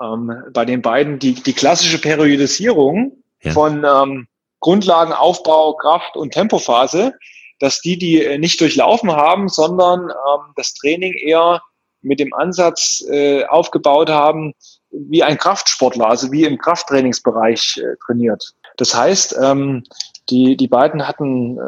ähm, 0.00 0.32
bei 0.52 0.64
den 0.64 0.80
beiden 0.80 1.18
die, 1.18 1.34
die 1.34 1.52
klassische 1.52 1.98
Periodisierung 2.00 3.12
ja. 3.42 3.52
von 3.52 3.84
ähm, 3.84 4.28
Grundlagenaufbau, 4.60 5.74
Kraft 5.74 6.16
und 6.16 6.32
Tempophase, 6.32 7.14
dass 7.58 7.80
die 7.80 7.98
die 7.98 8.22
äh, 8.22 8.38
nicht 8.38 8.60
durchlaufen 8.60 9.12
haben, 9.12 9.48
sondern 9.48 10.10
ähm, 10.10 10.52
das 10.56 10.74
Training 10.74 11.14
eher 11.14 11.62
mit 12.02 12.20
dem 12.20 12.32
Ansatz 12.34 13.04
äh, 13.10 13.44
aufgebaut 13.44 14.08
haben, 14.08 14.54
wie 14.90 15.22
ein 15.22 15.38
Kraftsportler, 15.38 16.08
also 16.08 16.32
wie 16.32 16.44
im 16.44 16.58
Krafttrainingsbereich 16.58 17.78
äh, 17.78 17.96
trainiert. 18.04 18.54
Das 18.76 18.94
heißt, 18.94 19.36
ähm, 19.42 19.84
die, 20.30 20.56
die 20.56 20.68
beiden 20.68 21.06
hatten 21.06 21.58
äh, 21.58 21.62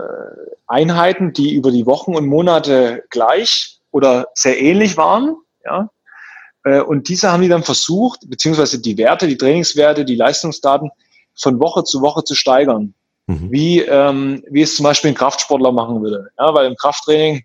Einheiten, 0.67 1.33
die 1.33 1.55
über 1.55 1.71
die 1.71 1.87
Wochen 1.87 2.15
und 2.15 2.27
Monate 2.27 3.05
gleich 3.11 3.81
oder 3.91 4.29
sehr 4.35 4.61
ähnlich 4.61 4.97
waren. 4.97 5.37
Ja? 5.65 5.91
Äh, 6.65 6.81
und 6.81 7.09
diese 7.09 7.33
haben 7.33 7.43
die 7.43 7.49
dann 7.49 7.65
versucht, 7.65 8.29
beziehungsweise 8.29 8.81
die 8.81 8.97
Werte, 8.97 9.27
die 9.27 9.37
Trainingswerte, 9.37 10.05
die 10.05 10.17
Leistungsdaten 10.17 10.91
von 11.37 11.59
Woche 11.59 11.85
zu 11.85 12.01
Woche 12.03 12.23
zu 12.25 12.35
steigern. 12.35 12.95
Mhm. 13.31 13.53
Wie, 13.53 13.81
ähm, 13.81 14.43
wie 14.51 14.63
es 14.63 14.75
zum 14.75 14.85
Beispiel 14.85 15.11
ein 15.11 15.15
Kraftsportler 15.15 15.71
machen 15.71 16.03
würde. 16.03 16.31
Ja, 16.37 16.53
weil 16.53 16.67
im 16.67 16.75
Krafttraining, 16.75 17.45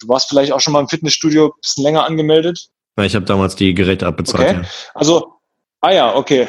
du 0.00 0.08
warst 0.08 0.30
vielleicht 0.30 0.52
auch 0.52 0.60
schon 0.60 0.72
mal 0.72 0.80
im 0.80 0.88
Fitnessstudio 0.88 1.46
ein 1.46 1.60
bisschen 1.60 1.84
länger 1.84 2.06
angemeldet. 2.06 2.68
Ja, 2.96 3.04
ich 3.04 3.14
habe 3.14 3.26
damals 3.26 3.54
die 3.54 3.74
Geräte 3.74 4.06
abbezahlt. 4.06 4.48
Okay. 4.48 4.60
Ja. 4.62 4.68
Also, 4.94 5.34
ah 5.82 5.92
ja, 5.92 6.16
okay. 6.16 6.48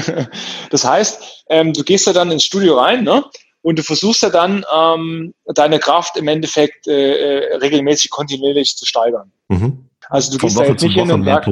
das 0.70 0.84
heißt, 0.84 1.44
ähm, 1.48 1.72
du 1.72 1.82
gehst 1.82 2.06
ja 2.06 2.12
dann 2.12 2.30
ins 2.30 2.44
Studio 2.44 2.78
rein, 2.78 3.04
ne? 3.04 3.24
Und 3.62 3.78
du 3.78 3.82
versuchst 3.82 4.22
ja 4.22 4.30
dann, 4.30 4.64
ähm, 4.74 5.34
deine 5.54 5.78
Kraft 5.78 6.16
im 6.16 6.28
Endeffekt 6.28 6.86
äh, 6.88 7.52
äh 7.52 7.56
regelmäßig 7.56 8.10
kontinuierlich 8.10 8.76
zu 8.76 8.86
steigern. 8.86 9.32
Mhm. 9.48 9.86
Also 10.08 10.32
du 10.32 10.38
Von 10.38 10.48
gehst 10.48 10.58
Woche 10.58 10.66
da 10.66 10.72
jetzt 10.72 10.82
nicht 10.82 10.94
hin 10.94 11.10
und 11.10 11.24
sagst, 11.24 11.50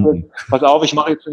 pass 0.51 0.63
auf, 0.63 0.83
ich 0.85 0.93
mache 0.93 1.13
jetzt 1.13 1.27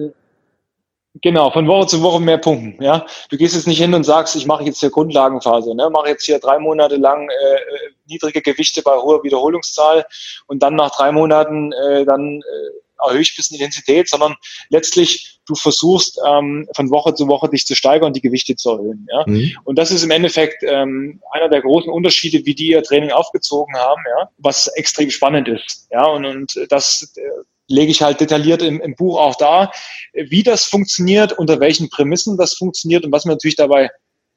Genau, 1.22 1.50
von 1.52 1.68
Woche 1.68 1.88
zu 1.88 2.02
Woche 2.02 2.20
mehr 2.20 2.38
Punkten. 2.38 2.84
Ja, 2.84 3.06
du 3.30 3.38
gehst 3.38 3.56
jetzt 3.56 3.68
nicht 3.68 3.80
hin 3.80 3.94
und 3.94 4.04
sagst, 4.04 4.36
ich 4.36 4.46
mache 4.46 4.64
jetzt 4.64 4.80
hier 4.80 4.90
Grundlagenphase, 4.90 5.74
ne, 5.74 5.90
mache 5.90 6.10
jetzt 6.10 6.26
hier 6.26 6.40
drei 6.40 6.60
Monate 6.60 6.98
lang 6.98 7.30
äh, 7.30 7.56
äh, 7.56 7.60
niedrige 8.06 8.42
Gewichte 8.42 8.82
bei 8.82 8.92
hoher 8.92 9.24
Wiederholungszahl 9.24 10.06
und 10.48 10.62
dann 10.62 10.76
nach 10.76 10.92
drei 10.96 11.12
Monaten 11.12 11.72
äh, 11.72 12.06
dann 12.06 12.42
äh, 12.42 13.06
erhöhe 13.06 13.22
ich 13.22 13.32
ein 13.32 13.38
bisschen 13.38 13.58
Intensität, 13.58 14.10
sondern 14.10 14.36
letztlich 14.70 15.40
du 15.48 15.56
versuchst 15.56 16.20
ähm, 16.28 16.68
von 16.76 16.90
Woche 16.90 17.14
zu 17.14 17.28
Woche 17.28 17.50
dich 17.50 17.66
zu 17.66 17.76
steigern 17.76 18.08
und 18.08 18.16
die 18.16 18.22
Gewichte 18.22 18.56
zu 18.56 18.72
erhöhen. 18.72 19.08
Ja? 19.12 19.24
Mhm. 19.28 19.52
Und 19.64 19.78
das 19.78 19.92
ist 19.92 20.04
im 20.04 20.12
Endeffekt 20.12 20.64
ähm, 20.64 21.22
einer 21.32 21.50
der 21.50 21.62
großen 21.62 21.92
Unterschiede, 21.92 22.46
wie 22.46 22.56
die 22.56 22.70
ihr 22.70 22.84
Training 22.84 23.12
aufgezogen 23.12 23.76
haben, 23.76 24.02
ja, 24.18 24.30
was 24.38 24.68
extrem 24.76 25.12
spannend 25.12 25.48
ist. 25.48 25.88
Ja, 25.92 26.06
und, 26.06 26.26
und 26.26 26.66
das 26.70 27.14
äh, 27.18 27.22
lege 27.68 27.92
ich 27.92 28.02
halt 28.02 28.20
detailliert 28.20 28.62
im, 28.62 28.80
im 28.82 28.96
Buch 28.96 29.20
auch 29.20 29.36
da, 29.36 29.72
wie 30.14 30.44
das 30.44 30.66
funktioniert, 30.66 31.34
unter 31.34 31.60
welchen 31.60 31.90
Prämissen 31.90 32.38
das 32.38 32.54
funktioniert 32.54 33.06
und 33.06 33.12
was 33.12 33.26
man 33.26 33.36
natürlich 33.36 33.56
dabei 33.56 33.90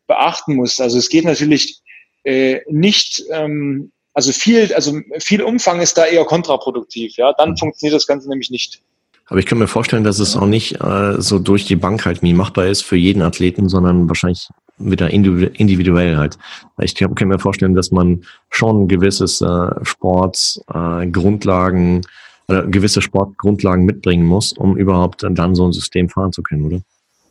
beachten 0.07 0.57
muss. 0.57 0.81
Also 0.81 0.99
es 0.99 1.09
geht 1.09 1.25
natürlich 1.25 1.81
äh, 2.25 2.61
nicht, 2.69 3.23
ähm, 3.31 3.93
also 4.15 4.33
viel, 4.33 4.73
also 4.75 4.99
viel 5.21 5.43
Umfang 5.43 5.81
ist 5.81 5.97
da 5.97 6.07
eher 6.07 6.25
kontraproduktiv. 6.25 7.17
Ja, 7.17 7.33
dann 7.35 7.57
funktioniert 7.57 7.95
das 7.95 8.07
Ganze 8.07 8.29
nämlich 8.29 8.51
nicht. 8.51 8.81
Aber 9.27 9.39
ich 9.39 9.47
kann 9.47 9.59
mir 9.59 9.69
vorstellen, 9.69 10.05
dass 10.05 10.19
es 10.19 10.37
auch 10.37 10.47
nicht 10.47 10.81
äh, 10.81 11.21
so 11.21 11.39
durch 11.39 11.67
die 11.67 11.77
Bank 11.77 12.07
halt 12.07 12.23
nie 12.23 12.33
machbar 12.33 12.67
ist 12.67 12.83
für 12.83 12.97
jeden 12.97 13.21
Athleten, 13.21 13.69
sondern 13.69 14.09
wahrscheinlich 14.09 14.49
wieder 14.79 15.11
individuell 15.11 16.17
halt. 16.17 16.39
Ich 16.81 16.95
kann 16.95 17.29
mir 17.29 17.39
vorstellen, 17.39 17.75
dass 17.75 17.91
man 17.91 18.25
schon 18.49 18.89
gewisses 18.89 19.41
äh, 19.41 19.71
Sports, 19.83 20.61
äh, 20.73 21.07
Grundlagen, 21.09 22.03
oder 22.49 22.67
gewisse 22.67 23.03
Sportgrundlagen 23.03 23.85
mitbringen 23.85 24.25
muss, 24.25 24.53
um 24.53 24.77
überhaupt 24.77 25.23
dann 25.23 25.55
so 25.55 25.67
ein 25.67 25.73
System 25.73 26.09
fahren 26.09 26.33
zu 26.33 26.43
können, 26.43 26.65
oder? 26.65 26.81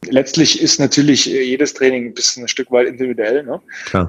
Letztlich 0.09 0.61
ist 0.61 0.79
natürlich 0.79 1.29
äh, 1.29 1.41
jedes 1.41 1.73
Training 1.73 2.07
ein 2.07 2.13
bisschen 2.13 2.43
ein 2.43 2.47
Stück 2.47 2.71
weit 2.71 2.87
individuell. 2.87 3.43
Ne? 3.43 3.59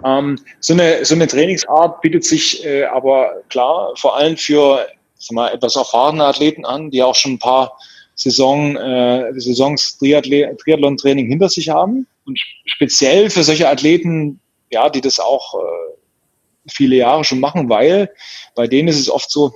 Ähm, 0.05 0.38
so, 0.61 0.75
eine, 0.75 1.05
so 1.05 1.15
eine 1.15 1.27
Trainingsart 1.27 2.03
bietet 2.03 2.25
sich 2.25 2.65
äh, 2.65 2.85
aber 2.85 3.43
klar 3.49 3.93
vor 3.97 4.17
allem 4.17 4.37
für 4.37 4.87
sag 5.19 5.35
mal, 5.35 5.53
etwas 5.53 5.77
erfahrene 5.77 6.25
Athleten 6.25 6.65
an, 6.65 6.91
die 6.91 7.03
auch 7.03 7.15
schon 7.15 7.33
ein 7.33 7.38
paar 7.38 7.79
Saison, 8.15 8.77
äh, 8.77 9.33
Saisons 9.37 9.97
Triathlon-Training 9.99 11.27
hinter 11.27 11.49
sich 11.49 11.69
haben. 11.69 12.07
Und 12.27 12.38
speziell 12.67 13.31
für 13.31 13.43
solche 13.43 13.69
Athleten, 13.69 14.41
ja, 14.71 14.91
die 14.91 15.00
das 15.00 15.19
auch 15.19 15.55
äh, 15.55 16.69
viele 16.69 16.97
Jahre 16.97 17.25
schon 17.25 17.41
machen, 17.41 17.69
weil 17.69 18.11
bei 18.55 18.67
denen 18.67 18.88
ist 18.88 19.00
es 19.00 19.09
oft 19.09 19.31
so, 19.31 19.55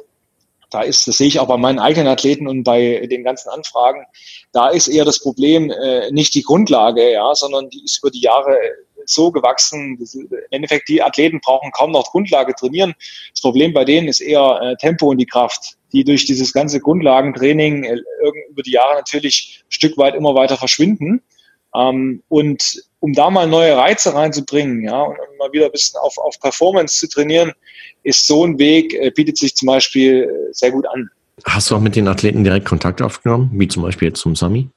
da 0.73 0.83
ist, 0.83 1.07
das 1.07 1.19
sehe 1.19 1.29
ich 1.29 1.39
auch 1.39 1.49
bei 1.49 1.57
meinen 1.57 1.79
eigenen 1.79 2.09
Athleten 2.09 2.49
und 2.49 2.65
bei 2.65 3.07
den 3.11 3.25
ganzen 3.25 3.51
Anfragen, 3.51 4.05
da 4.53 4.69
ist 4.69 4.89
eher 4.89 5.05
das 5.05 5.21
Problem 5.21 5.71
äh, 5.71 6.11
nicht 6.11 6.35
die 6.35 6.43
Grundlage, 6.43 7.13
ja, 7.13 7.35
sondern 7.35 7.69
die 7.71 7.85
ist 7.85 7.99
über 8.03 8.11
die 8.11 8.23
Jahre 8.23 8.57
so 9.07 9.31
gewachsen. 9.33 9.99
Im 10.15 10.29
Endeffekt, 10.51 10.89
die 10.89 11.03
Athleten 11.03 11.41
brauchen 11.41 11.71
kaum 11.73 11.93
noch 11.93 12.11
Grundlage 12.11 12.55
trainieren. 12.55 12.95
Das 13.33 13.41
Problem 13.41 13.73
bei 13.73 13.85
denen 13.85 14.09
ist 14.09 14.21
eher 14.21 14.61
äh, 14.63 14.77
Tempo 14.77 15.11
und 15.11 15.19
die 15.19 15.27
Kraft, 15.27 15.77
die 15.93 16.05
durch 16.05 16.25
dieses 16.25 16.53
ganze 16.53 16.81
Grundlagentraining 16.81 17.85
äh, 17.85 17.99
über 18.51 18.63
die 18.63 18.73
Jahre 18.73 18.97
natürlich 18.97 19.63
ein 19.65 19.73
Stück 19.73 19.99
weit 19.99 20.15
immer 20.15 20.35
weiter 20.35 20.57
verschwinden. 20.57 21.23
Ähm, 21.75 22.23
und 22.29 22.83
um 23.01 23.13
da 23.13 23.31
mal 23.31 23.47
neue 23.47 23.77
Reize 23.77 24.15
reinzubringen, 24.15 24.83
ja, 24.83 25.01
und 25.03 25.17
mal 25.39 25.53
wieder 25.53 25.67
ein 25.67 25.73
bisschen 25.73 25.99
auf, 26.01 26.17
auf 26.19 26.39
Performance 26.41 26.99
zu 26.99 27.09
trainieren, 27.09 27.53
ist 28.03 28.27
so 28.27 28.45
ein 28.45 28.59
Weg, 28.59 28.95
äh, 28.95 29.11
bietet 29.11 29.39
sich 29.39 29.55
zum 29.55 29.67
Beispiel 29.67 30.25
äh, 30.25 30.53
sehr 30.53 30.71
gut 30.71 30.87
an. 30.87 31.11
Hast 31.45 31.71
du 31.71 31.77
auch 31.77 31.81
mit 31.81 31.97
den 31.97 32.09
Athleten 32.09 32.45
direkt 32.45 32.67
Kontakt 32.67 33.03
aufgenommen, 33.03 33.51
wie 33.55 33.69
zum 33.69 33.83
Beispiel 33.83 34.09
jetzt 34.09 34.21
zum 34.21 34.37
Sami? 34.37 34.69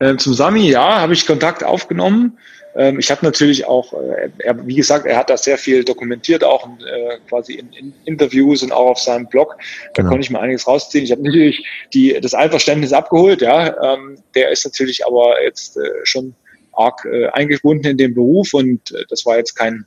Ähm, 0.00 0.18
zum 0.18 0.34
Sami, 0.34 0.68
ja, 0.68 1.00
habe 1.00 1.12
ich 1.12 1.26
Kontakt 1.26 1.62
aufgenommen. 1.62 2.38
Ähm, 2.76 2.98
ich 2.98 3.10
habe 3.10 3.24
natürlich 3.24 3.66
auch, 3.66 3.92
äh, 3.92 4.30
er, 4.38 4.66
wie 4.66 4.74
gesagt, 4.74 5.06
er 5.06 5.16
hat 5.16 5.30
da 5.30 5.36
sehr 5.36 5.58
viel 5.58 5.84
dokumentiert, 5.84 6.42
auch 6.42 6.66
äh, 6.66 7.18
quasi 7.28 7.54
in, 7.54 7.72
in, 7.72 7.94
Interviews 8.04 8.62
und 8.62 8.72
auch 8.72 8.90
auf 8.90 8.98
seinem 8.98 9.28
Blog. 9.28 9.56
Da 9.94 10.02
genau. 10.02 10.10
konnte 10.10 10.24
ich 10.24 10.30
mir 10.30 10.40
einiges 10.40 10.66
rausziehen. 10.66 11.04
Ich 11.04 11.12
habe 11.12 11.22
natürlich 11.22 11.64
die, 11.92 12.18
das 12.20 12.34
Einverständnis 12.34 12.92
abgeholt, 12.92 13.42
ja. 13.42 13.94
Ähm, 13.94 14.18
der 14.34 14.50
ist 14.50 14.64
natürlich 14.64 15.04
aber 15.06 15.42
jetzt 15.42 15.76
äh, 15.76 15.80
schon 16.04 16.34
arg 16.72 17.04
äh, 17.04 17.26
eingebunden 17.28 17.86
in 17.86 17.98
den 17.98 18.14
Beruf 18.14 18.54
und 18.54 18.90
äh, 18.92 19.04
das 19.08 19.26
war 19.26 19.36
jetzt 19.36 19.54
kein, 19.54 19.84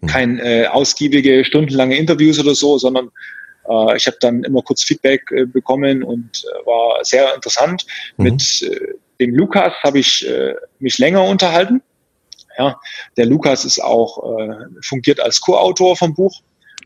hm. 0.00 0.08
kein 0.08 0.38
äh, 0.38 0.66
ausgiebige, 0.66 1.44
stundenlange 1.44 1.96
Interviews 1.96 2.38
oder 2.38 2.54
so, 2.54 2.78
sondern 2.78 3.10
äh, 3.68 3.96
ich 3.96 4.06
habe 4.06 4.16
dann 4.20 4.44
immer 4.44 4.62
kurz 4.62 4.82
Feedback 4.82 5.30
äh, 5.30 5.44
bekommen 5.44 6.02
und 6.02 6.44
äh, 6.44 6.66
war 6.66 7.04
sehr 7.04 7.34
interessant. 7.34 7.84
Mhm. 8.16 8.24
Mit 8.24 8.62
äh, 8.62 8.94
dem 9.20 9.34
Lukas 9.34 9.72
habe 9.82 9.98
ich 9.98 10.26
äh, 10.28 10.54
mich 10.78 10.98
länger 10.98 11.24
unterhalten. 11.24 11.82
Ja, 12.58 12.80
der 13.16 13.26
Lukas 13.26 13.64
ist 13.64 13.82
auch 13.82 14.38
äh, 14.38 14.56
fungiert 14.82 15.20
als 15.20 15.40
Co-Autor 15.40 15.96
vom 15.96 16.14
Buch, 16.14 16.40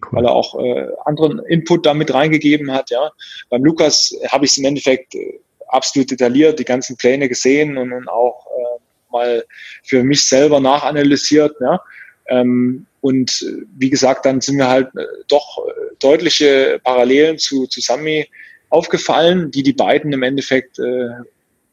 cool. 0.05 0.19
weil 0.19 0.25
er 0.25 0.33
auch 0.33 0.59
äh, 0.59 0.89
anderen 1.05 1.41
Input 1.47 1.87
damit 1.87 2.13
reingegeben 2.13 2.73
hat. 2.73 2.91
Ja, 2.91 3.11
beim 3.51 3.65
Lukas 3.65 4.15
habe 4.29 4.45
ich 4.45 4.53
es 4.53 4.59
im 4.59 4.65
Endeffekt 4.65 5.15
äh, 5.15 5.41
absolut 5.69 6.11
detailliert, 6.11 6.59
die 6.59 6.65
ganzen 6.65 6.97
Pläne 6.97 7.29
gesehen 7.29 7.77
und, 7.77 7.93
und 7.93 8.09
auch 8.09 8.47
äh, 8.47 9.13
mal 9.13 9.45
für 9.85 10.03
mich 10.03 10.25
selber 10.25 10.61
nachanalysiert. 10.61 11.55
Ja. 11.61 11.81
Ähm, 12.29 12.87
und 13.01 13.43
äh, 13.43 13.65
wie 13.77 13.91
gesagt, 13.91 14.27
dann 14.27 14.41
sind 14.41 14.57
mir 14.57 14.69
halt 14.69 14.89
äh, 14.97 15.05
doch 15.29 15.67
äh, 15.67 15.73
deutliche 15.99 16.81
Parallelen 16.83 17.39
zu, 17.39 17.67
zu 17.67 17.81
Sami 17.81 18.29
aufgefallen, 18.71 19.51
die 19.51 19.63
die 19.63 19.73
beiden 19.73 20.13
im 20.13 20.23
Endeffekt 20.23 20.79
äh, 20.79 21.09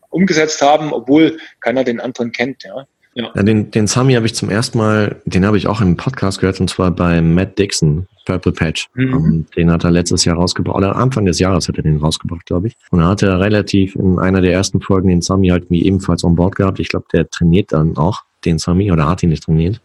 umgesetzt 0.10 0.62
haben, 0.62 0.94
obwohl 0.94 1.38
keiner 1.60 1.84
den 1.84 2.00
anderen 2.00 2.32
kennt. 2.32 2.64
Ja. 2.64 2.88
Ja. 3.17 3.31
den, 3.31 3.72
den 3.72 3.88
Sami 3.88 4.13
habe 4.13 4.25
ich 4.25 4.36
zum 4.36 4.50
ersten 4.50 4.77
Mal, 4.77 5.22
den 5.24 5.45
habe 5.45 5.57
ich 5.57 5.67
auch 5.67 5.79
im 5.79 5.95
Podcast 5.95 6.39
gehört, 6.41 6.60
und 6.60 6.69
zwar 6.69 6.91
bei 6.91 7.22
Matt 7.22 7.57
Dixon, 7.57 8.07
Purple 8.25 8.51
Patch. 8.51 8.89
Mhm. 8.93 9.13
Ähm, 9.13 9.45
den 9.55 9.72
hat 9.72 9.86
er 9.86 9.91
letztes 9.91 10.25
Jahr 10.25 10.36
rausgebracht, 10.36 10.75
oder 10.75 10.98
Anfang 10.98 11.25
des 11.25 11.39
Jahres 11.39 11.69
hat 11.69 11.77
er 11.77 11.84
den 11.84 11.98
rausgebracht, 11.98 12.45
glaube 12.45 12.67
ich. 12.67 12.75
Und 12.91 13.00
er 13.00 13.07
hatte 13.07 13.39
relativ 13.39 13.95
in 13.95 14.19
einer 14.19 14.41
der 14.41 14.51
ersten 14.51 14.81
Folgen 14.81 15.07
den 15.07 15.22
Sami 15.22 15.48
halt 15.48 15.69
wie 15.69 15.86
ebenfalls 15.86 16.25
on 16.25 16.36
board 16.36 16.55
gehabt. 16.55 16.79
Ich 16.81 16.89
glaube, 16.89 17.05
der 17.13 17.29
trainiert 17.29 17.72
dann 17.72 17.95
auch 17.95 18.24
den 18.43 18.57
Sami 18.57 18.91
oder 18.91 19.07
hat 19.07 19.24
ihn 19.24 19.29
nicht 19.29 19.43
trainiert. 19.43 19.81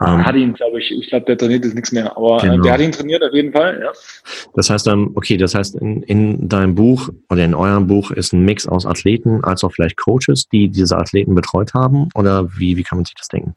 Ähm, 0.00 0.24
hat 0.24 0.36
ihn, 0.36 0.54
glaube 0.54 0.78
ich, 0.78 0.90
ich 0.92 1.08
glaube, 1.08 1.26
der 1.26 1.38
trainiert 1.38 1.64
jetzt 1.64 1.74
nichts 1.74 1.90
mehr, 1.90 2.16
aber 2.16 2.38
genau. 2.38 2.54
äh, 2.54 2.60
der 2.60 2.72
hat 2.72 2.80
ihn 2.80 2.92
trainiert 2.92 3.22
auf 3.22 3.32
jeden 3.32 3.52
Fall, 3.52 3.80
ja. 3.82 3.90
Das 4.54 4.70
heißt 4.70 4.86
dann, 4.86 5.10
okay, 5.14 5.36
das 5.36 5.54
heißt, 5.54 5.74
in, 5.76 6.02
in 6.04 6.48
deinem 6.48 6.74
Buch 6.74 7.08
oder 7.28 7.44
in 7.44 7.54
eurem 7.54 7.86
Buch 7.88 8.12
ist 8.12 8.32
ein 8.32 8.44
Mix 8.44 8.68
aus 8.68 8.86
Athleten 8.86 9.42
als 9.42 9.64
auch 9.64 9.72
vielleicht 9.72 9.96
Coaches, 9.96 10.48
die 10.52 10.68
diese 10.68 10.96
Athleten 10.96 11.34
betreut 11.34 11.74
haben 11.74 12.08
oder 12.14 12.48
wie, 12.56 12.76
wie 12.76 12.84
kann 12.84 12.98
man 12.98 13.04
sich 13.04 13.16
das 13.16 13.28
denken? 13.28 13.54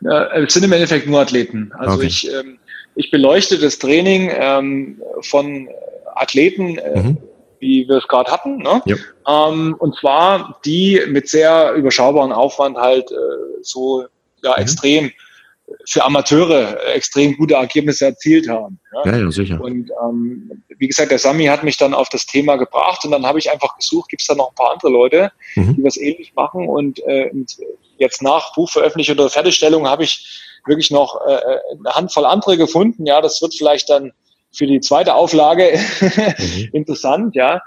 Ja, 0.00 0.26
es 0.34 0.54
sind 0.54 0.64
im 0.64 0.72
Endeffekt 0.72 1.06
nur 1.06 1.20
Athleten. 1.20 1.72
Also 1.78 1.96
okay. 1.96 2.06
ich, 2.06 2.32
ähm, 2.32 2.58
ich 2.94 3.10
beleuchte 3.10 3.58
das 3.58 3.78
Training 3.78 4.30
ähm, 4.32 5.00
von 5.22 5.68
Athleten, 6.14 6.78
äh, 6.78 7.00
mhm. 7.00 7.18
wie 7.60 7.88
wir 7.88 7.96
es 7.96 8.08
gerade 8.08 8.30
hatten. 8.30 8.58
Ne? 8.58 8.82
Ja. 8.84 8.96
Ähm, 9.26 9.74
und 9.78 9.96
zwar 9.96 10.60
die 10.64 11.00
mit 11.08 11.28
sehr 11.28 11.72
überschaubaren 11.72 12.32
Aufwand 12.32 12.76
halt 12.76 13.10
äh, 13.10 13.14
so 13.62 14.04
ja, 14.42 14.50
mhm. 14.50 14.62
extrem 14.62 15.10
für 15.84 16.04
Amateure 16.04 16.78
extrem 16.94 17.36
gute 17.36 17.54
Ergebnisse 17.54 18.06
erzielt 18.06 18.48
haben. 18.48 18.78
Ja, 19.04 19.16
ja, 19.16 19.30
sicher. 19.30 19.60
Und 19.60 19.90
ähm, 20.02 20.62
wie 20.78 20.88
gesagt, 20.88 21.10
der 21.10 21.18
Sami 21.18 21.46
hat 21.46 21.64
mich 21.64 21.76
dann 21.76 21.94
auf 21.94 22.08
das 22.08 22.26
Thema 22.26 22.56
gebracht 22.56 23.04
und 23.04 23.10
dann 23.10 23.26
habe 23.26 23.38
ich 23.38 23.50
einfach 23.50 23.76
gesucht, 23.76 24.10
gibt 24.10 24.22
es 24.22 24.28
da 24.28 24.34
noch 24.34 24.50
ein 24.50 24.54
paar 24.54 24.72
andere 24.72 24.90
Leute, 24.90 25.32
mhm. 25.54 25.76
die 25.76 25.84
was 25.84 25.96
ähnlich 25.96 26.34
machen 26.34 26.68
und, 26.68 27.00
äh, 27.06 27.30
und 27.30 27.56
jetzt 27.96 28.22
nach 28.22 28.52
Buchveröffentlichung 28.54 29.18
oder 29.18 29.30
Fertigstellung 29.30 29.86
habe 29.88 30.04
ich 30.04 30.40
wirklich 30.66 30.90
noch 30.90 31.20
äh, 31.26 31.40
eine 31.78 31.94
Handvoll 31.94 32.26
andere 32.26 32.56
gefunden. 32.56 33.06
Ja, 33.06 33.20
das 33.20 33.40
wird 33.40 33.54
vielleicht 33.54 33.88
dann 33.88 34.12
für 34.52 34.66
die 34.66 34.80
zweite 34.80 35.14
Auflage 35.14 35.78
mhm. 36.00 36.68
interessant, 36.72 37.34
ja. 37.34 37.60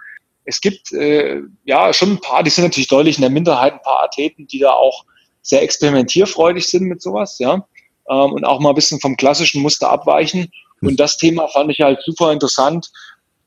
Es 0.43 0.59
gibt 0.59 0.91
äh, 0.91 1.41
ja 1.65 1.93
schon 1.93 2.13
ein 2.13 2.19
paar, 2.19 2.43
die 2.43 2.49
sind 2.49 2.63
natürlich 2.63 2.87
deutlich 2.87 3.17
in 3.17 3.21
der 3.21 3.29
Minderheit, 3.29 3.73
ein 3.73 3.81
paar 3.81 4.03
Athleten, 4.03 4.47
die 4.47 4.59
da 4.59 4.71
auch 4.71 5.05
sehr 5.43 5.61
experimentierfreudig 5.61 6.67
sind 6.67 6.85
mit 6.85 7.01
sowas, 7.01 7.37
ja 7.39 7.65
ähm, 8.09 8.33
und 8.33 8.45
auch 8.45 8.59
mal 8.59 8.69
ein 8.69 8.75
bisschen 8.75 8.99
vom 8.99 9.17
klassischen 9.17 9.61
Muster 9.61 9.89
abweichen. 9.89 10.51
Und 10.81 10.99
das 10.99 11.17
Thema 11.17 11.47
fand 11.47 11.71
ich 11.71 11.79
halt 11.81 12.01
super 12.03 12.31
interessant 12.31 12.91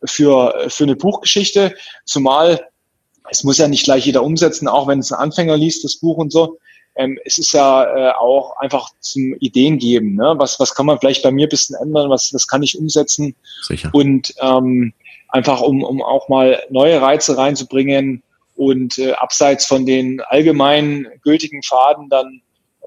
für, 0.04 0.66
für 0.68 0.84
eine 0.84 0.96
Buchgeschichte, 0.96 1.74
zumal 2.04 2.60
es 3.30 3.44
muss 3.44 3.58
ja 3.58 3.68
nicht 3.68 3.84
gleich 3.84 4.06
jeder 4.06 4.22
umsetzen, 4.22 4.68
auch 4.68 4.86
wenn 4.86 4.98
es 4.98 5.12
ein 5.12 5.18
Anfänger 5.18 5.56
liest, 5.56 5.84
das 5.84 5.96
Buch 5.96 6.18
und 6.18 6.30
so. 6.30 6.58
Ähm, 6.96 7.18
es 7.24 7.38
ist 7.38 7.52
ja 7.52 7.84
äh, 7.84 8.12
auch 8.12 8.56
einfach 8.58 8.90
zum 9.00 9.34
Ideen 9.40 9.78
geben. 9.78 10.14
Ne? 10.14 10.34
Was, 10.36 10.60
was 10.60 10.74
kann 10.74 10.86
man 10.86 10.98
vielleicht 11.00 11.22
bei 11.22 11.32
mir 11.32 11.46
ein 11.46 11.50
bisschen 11.50 11.76
ändern? 11.76 12.10
Was, 12.10 12.32
was 12.32 12.46
kann 12.46 12.62
ich 12.62 12.78
umsetzen? 12.78 13.34
Sicher. 13.62 13.90
Und 13.92 14.32
ähm, 14.40 14.92
einfach, 15.28 15.60
um, 15.60 15.82
um 15.82 16.02
auch 16.02 16.28
mal 16.28 16.62
neue 16.70 17.00
Reize 17.00 17.36
reinzubringen 17.36 18.22
und 18.54 18.98
äh, 18.98 19.12
abseits 19.12 19.66
von 19.66 19.86
den 19.86 20.20
allgemein 20.20 21.08
gültigen 21.22 21.62
Faden 21.62 22.08
dann 22.08 22.42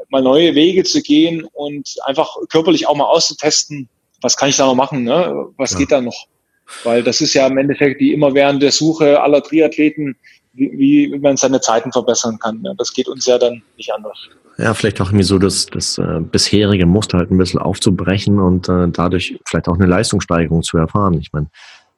mal 0.09 0.21
neue 0.21 0.55
Wege 0.55 0.83
zu 0.83 1.01
gehen 1.01 1.45
und 1.53 1.95
einfach 2.05 2.35
körperlich 2.49 2.87
auch 2.87 2.95
mal 2.95 3.05
auszutesten, 3.05 3.89
was 4.21 4.35
kann 4.35 4.49
ich 4.49 4.57
da 4.57 4.65
noch 4.65 4.75
machen, 4.75 5.03
ne? 5.03 5.47
was 5.57 5.73
ja. 5.73 5.79
geht 5.79 5.91
da 5.91 6.01
noch? 6.01 6.27
Weil 6.83 7.03
das 7.03 7.21
ist 7.21 7.33
ja 7.33 7.47
im 7.47 7.57
Endeffekt 7.57 8.01
die 8.01 8.13
immerwährende 8.13 8.71
Suche 8.71 9.21
aller 9.21 9.41
Triathleten, 9.41 10.15
wie, 10.53 11.11
wie 11.11 11.19
man 11.19 11.37
seine 11.37 11.61
Zeiten 11.61 11.91
verbessern 11.91 12.39
kann. 12.39 12.61
Ne? 12.61 12.73
Das 12.77 12.93
geht 12.93 13.07
uns 13.07 13.25
ja 13.25 13.37
dann 13.37 13.61
nicht 13.77 13.93
anders. 13.93 14.17
Ja, 14.57 14.73
vielleicht 14.73 14.99
auch 14.99 15.09
irgendwie 15.09 15.23
so 15.23 15.37
das, 15.37 15.67
das 15.67 15.97
äh, 15.99 16.19
bisherige 16.19 16.87
Muster 16.87 17.19
halt 17.19 17.29
ein 17.29 17.37
bisschen 17.37 17.59
aufzubrechen 17.59 18.39
und 18.39 18.67
äh, 18.67 18.87
dadurch 18.89 19.39
vielleicht 19.45 19.67
auch 19.67 19.75
eine 19.75 19.85
Leistungssteigerung 19.85 20.63
zu 20.63 20.77
erfahren. 20.77 21.13
Ich 21.21 21.31
meine, 21.31 21.47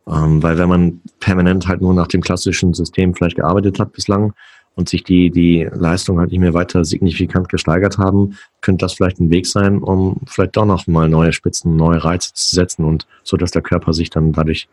ähm, 0.08 0.44
weil 0.44 0.58
wenn 0.58 0.68
man 0.68 1.02
permanent 1.20 1.68
halt 1.68 1.82
nur 1.82 1.94
nach 1.94 2.08
dem 2.08 2.22
klassischen 2.22 2.74
System 2.74 3.16
vielleicht 3.16 3.38
gearbeitet 3.38 3.80
hat 3.80 3.94
bislang, 3.94 4.34
und 4.80 4.88
sich 4.88 5.04
die, 5.04 5.30
die 5.30 5.68
Leistung 5.74 6.20
halt 6.20 6.32
nicht 6.32 6.40
mehr 6.40 6.54
weiter 6.54 6.86
signifikant 6.86 7.50
gesteigert 7.50 7.98
haben, 7.98 8.38
könnte 8.62 8.86
das 8.86 8.94
vielleicht 8.94 9.20
ein 9.20 9.30
Weg 9.30 9.46
sein, 9.46 9.80
um 9.80 10.22
vielleicht 10.26 10.56
doch 10.56 10.64
noch 10.64 10.88
mal 10.88 11.10
neue 11.10 11.34
Spitzen, 11.34 11.76
neue 11.76 12.02
Reize 12.02 12.34
zu 12.34 12.56
setzen 12.56 12.86
und 12.86 13.06
so, 13.24 13.36
dass 13.36 13.52
der 13.52 13.62
Körper 13.62 13.92
sich 13.92 14.10
dann 14.10 14.32
dadurch 14.32 14.70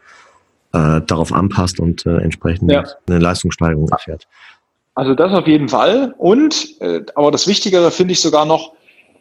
äh, 0.73 1.01
darauf 1.01 1.33
anpasst 1.33 1.81
und 1.81 2.07
äh, 2.07 2.19
entsprechend 2.19 2.71
ja. 2.71 2.85
eine 3.09 3.19
Leistungssteigerung 3.19 3.89
erfährt. 3.89 4.29
Also 4.95 5.15
das 5.15 5.33
auf 5.33 5.49
jeden 5.49 5.69
Fall. 5.69 6.15
Und, 6.19 6.81
äh, 6.81 7.03
aber 7.17 7.33
das 7.33 7.49
Wichtigere 7.49 7.91
finde 7.91 8.13
ich 8.13 8.21
sogar 8.21 8.47
noch, 8.47 8.75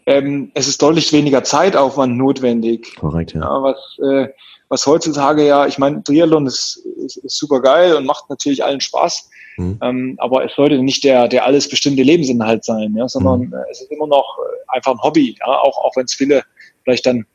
ähm, 0.05 0.51
es 0.53 0.67
ist 0.67 0.83
deutlich 0.83 1.11
weniger 1.11 1.43
Zeitaufwand 1.43 2.15
notwendig. 2.15 2.95
Korrekt, 2.97 3.33
ja. 3.33 3.41
ja 3.41 3.63
was, 3.63 3.77
äh, 4.03 4.29
was 4.69 4.85
heutzutage 4.85 5.47
ja, 5.47 5.65
ich 5.65 5.79
meine, 5.79 6.03
Triathlon 6.03 6.45
ist, 6.45 6.85
ist, 7.03 7.17
ist 7.17 7.37
super 7.37 7.59
geil 7.59 7.95
und 7.95 8.05
macht 8.05 8.29
natürlich 8.29 8.63
allen 8.63 8.81
Spaß. 8.81 9.31
Mhm. 9.57 9.79
Ähm, 9.81 10.15
aber 10.17 10.45
es 10.45 10.55
sollte 10.55 10.77
nicht 10.79 11.03
der, 11.03 11.27
der 11.27 11.45
alles 11.45 11.69
bestimmte 11.69 12.03
Lebensinhalt 12.03 12.63
sein, 12.63 12.93
ja, 12.97 13.07
sondern 13.07 13.41
mhm. 13.41 13.55
es 13.71 13.81
ist 13.81 13.91
immer 13.91 14.07
noch 14.07 14.37
äh, 14.39 14.75
einfach 14.75 14.91
ein 14.91 15.01
Hobby, 15.01 15.37
ja, 15.39 15.47
auch, 15.47 15.77
auch 15.83 15.95
wenn 15.95 16.05
es 16.05 16.13
viele 16.13 16.43
vielleicht 16.83 17.05
dann 17.05 17.25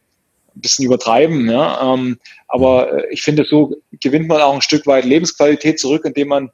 ein 0.54 0.60
bisschen 0.60 0.84
übertreiben, 0.84 1.48
ja. 1.48 1.94
Ähm, 1.94 2.18
aber 2.48 2.92
äh, 2.92 3.12
ich 3.12 3.22
finde, 3.22 3.44
so 3.44 3.74
gewinnt 4.00 4.28
man 4.28 4.40
auch 4.40 4.54
ein 4.54 4.62
Stück 4.62 4.86
weit 4.86 5.04
Lebensqualität 5.04 5.78
zurück, 5.78 6.04
indem 6.04 6.28
man 6.28 6.50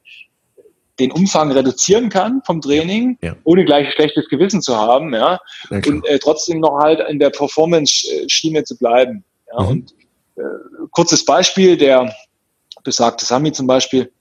den 0.99 1.11
Umfang 1.11 1.51
reduzieren 1.51 2.09
kann 2.09 2.41
vom 2.45 2.59
Training, 2.59 3.17
ja. 3.21 3.35
ohne 3.43 3.65
gleich 3.65 3.93
schlechtes 3.93 4.27
Gewissen 4.29 4.61
zu 4.61 4.75
haben, 4.75 5.13
ja, 5.13 5.39
und 5.69 6.07
äh, 6.07 6.17
trotzdem 6.17 6.59
noch 6.59 6.79
halt 6.79 7.01
in 7.07 7.19
der 7.19 7.29
Performance-Schiene 7.29 8.63
zu 8.63 8.77
bleiben. 8.77 9.23
Ja. 9.51 9.61
Mhm. 9.61 9.67
Und 9.67 9.93
äh, 10.37 10.41
kurzes 10.91 11.23
Beispiel, 11.23 11.77
der 11.77 12.11
besagte 12.83 13.25
Sami 13.25 13.51
zum 13.51 13.67
Beispiel, 13.67 14.11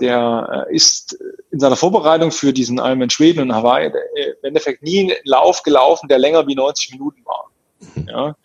der 0.00 0.66
äh, 0.68 0.74
ist 0.74 1.18
in 1.50 1.60
seiner 1.60 1.76
Vorbereitung 1.76 2.32
für 2.32 2.52
diesen 2.52 2.78
Ironman 2.78 3.10
Schweden 3.10 3.40
und 3.40 3.54
Hawaii 3.54 3.86
äh, 3.86 4.30
im 4.30 4.48
Endeffekt 4.48 4.82
nie 4.82 5.12
einen 5.12 5.20
Lauf 5.24 5.62
gelaufen, 5.62 6.08
der 6.08 6.18
länger 6.18 6.46
wie 6.46 6.54
90 6.54 6.92
Minuten 6.92 7.24
war. 7.24 7.50
Mhm. 7.94 8.08
Ja. 8.08 8.36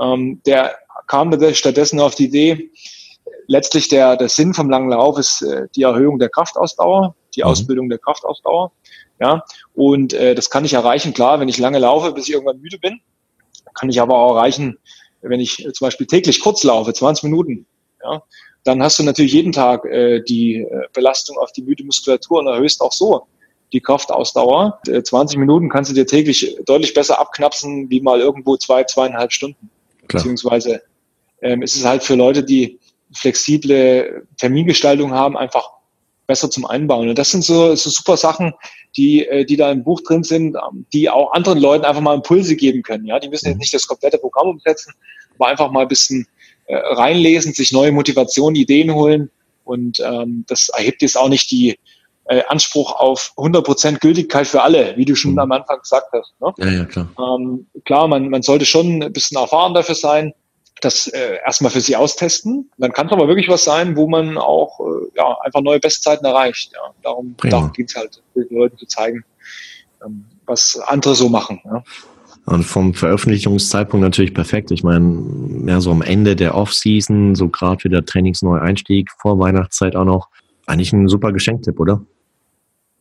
Ähm, 0.00 0.40
der 0.46 0.78
kam 1.06 1.32
stattdessen 1.54 2.00
auf 2.00 2.14
die 2.14 2.26
Idee, 2.26 2.70
letztlich 3.46 3.88
der, 3.88 4.16
der 4.16 4.28
Sinn 4.28 4.54
vom 4.54 4.70
langen 4.70 4.90
Lauf 4.90 5.18
ist 5.18 5.42
äh, 5.42 5.66
die 5.74 5.82
Erhöhung 5.82 6.18
der 6.18 6.28
Kraftausdauer, 6.28 7.14
die 7.34 7.42
mhm. 7.42 7.48
Ausbildung 7.48 7.88
der 7.88 7.98
Kraftausdauer. 7.98 8.72
Ja, 9.20 9.42
und 9.74 10.12
äh, 10.12 10.36
das 10.36 10.48
kann 10.48 10.64
ich 10.64 10.74
erreichen, 10.74 11.12
klar, 11.12 11.40
wenn 11.40 11.48
ich 11.48 11.58
lange 11.58 11.80
laufe, 11.80 12.12
bis 12.12 12.28
ich 12.28 12.34
irgendwann 12.34 12.60
müde 12.60 12.78
bin. 12.78 13.00
Kann 13.74 13.90
ich 13.90 14.00
aber 14.00 14.16
auch 14.16 14.36
erreichen, 14.36 14.78
wenn 15.22 15.40
ich 15.40 15.56
zum 15.72 15.86
Beispiel 15.86 16.06
täglich 16.06 16.40
kurz 16.40 16.62
laufe, 16.62 16.92
20 16.92 17.24
Minuten. 17.24 17.66
Ja, 18.02 18.22
dann 18.64 18.82
hast 18.82 18.98
du 18.98 19.02
natürlich 19.02 19.32
jeden 19.32 19.52
Tag 19.52 19.84
äh, 19.84 20.20
die 20.22 20.56
äh, 20.56 20.86
Belastung 20.92 21.38
auf 21.38 21.52
die 21.52 21.62
müde 21.62 21.84
Muskulatur 21.84 22.40
und 22.40 22.46
erhöhst 22.46 22.80
auch 22.80 22.92
so 22.92 23.26
die 23.72 23.80
Kraftausdauer. 23.80 24.80
Äh, 24.86 25.02
20 25.02 25.38
Minuten 25.38 25.68
kannst 25.68 25.90
du 25.90 25.94
dir 25.94 26.06
täglich 26.06 26.56
deutlich 26.66 26.94
besser 26.94 27.20
abknapsen, 27.20 27.90
wie 27.90 28.00
mal 28.00 28.20
irgendwo 28.20 28.56
zwei, 28.56 28.84
zweieinhalb 28.84 29.32
Stunden. 29.32 29.70
Klar. 30.08 30.22
Beziehungsweise 30.22 30.82
ähm, 31.42 31.62
ist 31.62 31.76
es 31.76 31.84
halt 31.84 32.02
für 32.02 32.14
Leute, 32.14 32.42
die 32.42 32.78
flexible 33.12 34.26
Termingestaltung 34.36 35.12
haben, 35.12 35.36
einfach 35.36 35.70
besser 36.26 36.50
zum 36.50 36.66
Einbauen. 36.66 37.08
Und 37.08 37.18
das 37.18 37.30
sind 37.30 37.42
so, 37.42 37.74
so 37.74 37.90
super 37.90 38.16
Sachen, 38.16 38.52
die, 38.96 39.26
äh, 39.26 39.44
die 39.44 39.56
da 39.56 39.72
im 39.72 39.82
Buch 39.82 40.02
drin 40.02 40.22
sind, 40.22 40.56
ähm, 40.56 40.86
die 40.92 41.08
auch 41.08 41.32
anderen 41.32 41.58
Leuten 41.58 41.84
einfach 41.84 42.02
mal 42.02 42.14
Impulse 42.14 42.54
geben 42.54 42.82
können. 42.82 43.06
Ja, 43.06 43.18
die 43.18 43.28
müssen 43.28 43.46
jetzt 43.46 43.56
mhm. 43.56 43.60
nicht 43.60 43.74
das 43.74 43.86
komplette 43.86 44.18
Programm 44.18 44.48
umsetzen, 44.48 44.92
aber 45.36 45.48
einfach 45.48 45.70
mal 45.70 45.82
ein 45.82 45.88
bisschen 45.88 46.26
äh, 46.68 46.76
reinlesen, 46.76 47.52
sich 47.52 47.72
neue 47.72 47.92
Motivationen, 47.92 48.56
Ideen 48.56 48.94
holen. 48.94 49.30
Und 49.64 50.00
ähm, 50.00 50.44
das 50.48 50.68
erhebt 50.70 51.02
jetzt 51.02 51.18
auch 51.18 51.28
nicht 51.28 51.50
die 51.50 51.78
äh, 52.28 52.42
Anspruch 52.48 52.92
auf 52.92 53.32
100% 53.36 53.98
Gültigkeit 53.98 54.46
für 54.46 54.62
alle, 54.62 54.96
wie 54.96 55.04
du 55.04 55.14
schon 55.14 55.32
mhm. 55.32 55.38
am 55.40 55.52
Anfang 55.52 55.80
gesagt 55.80 56.08
hast. 56.12 56.34
Ne? 56.40 56.52
Ja, 56.58 56.70
ja, 56.70 56.84
klar. 56.84 57.08
Ähm, 57.18 57.66
klar, 57.84 58.08
man, 58.08 58.28
man 58.28 58.42
sollte 58.42 58.64
schon 58.64 59.02
ein 59.02 59.12
bisschen 59.12 59.38
erfahren 59.38 59.74
dafür 59.74 59.94
sein, 59.94 60.32
das 60.80 61.08
äh, 61.08 61.38
erstmal 61.44 61.72
für 61.72 61.80
sich 61.80 61.96
austesten. 61.96 62.70
Dann 62.78 62.92
kann 62.92 63.06
es 63.06 63.12
aber 63.12 63.28
wirklich 63.28 63.48
was 63.48 63.64
sein, 63.64 63.96
wo 63.96 64.06
man 64.06 64.38
auch 64.38 64.78
äh, 64.80 65.16
ja, 65.16 65.36
einfach 65.42 65.60
neue 65.60 65.80
Bestzeiten 65.80 66.24
erreicht. 66.24 66.72
Ja. 66.72 66.94
Darum, 67.02 67.34
darum 67.42 67.72
geht 67.72 67.90
es 67.90 67.96
halt, 67.96 68.22
den 68.34 68.46
Leuten 68.50 68.76
zu 68.78 68.86
zeigen, 68.86 69.24
ähm, 70.04 70.24
was 70.46 70.78
andere 70.86 71.14
so 71.14 71.28
machen. 71.28 71.60
Ja. 71.64 71.82
Und 72.48 72.62
vom 72.62 72.94
Veröffentlichungszeitpunkt 72.94 74.02
natürlich 74.02 74.32
perfekt. 74.32 74.70
Ich 74.70 74.82
meine, 74.82 75.04
mehr 75.04 75.82
so 75.82 75.90
am 75.90 76.00
Ende 76.00 76.34
der 76.34 76.54
Off-Season, 76.54 77.34
so 77.34 77.48
gerade 77.48 77.84
wieder 77.84 78.06
Trainingsneueinstieg, 78.06 79.10
vor 79.20 79.38
Weihnachtszeit 79.38 79.94
auch 79.94 80.06
noch. 80.06 80.28
Eigentlich 80.66 80.90
ein 80.94 81.08
super 81.08 81.32
Geschenktipp, 81.32 81.78
oder? 81.78 82.00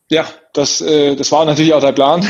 Ja, 0.09 0.25
das, 0.51 0.81
äh, 0.81 1.15
das 1.15 1.31
war 1.31 1.45
natürlich 1.45 1.73
auch 1.73 1.79
der 1.79 1.93
Plan. 1.93 2.21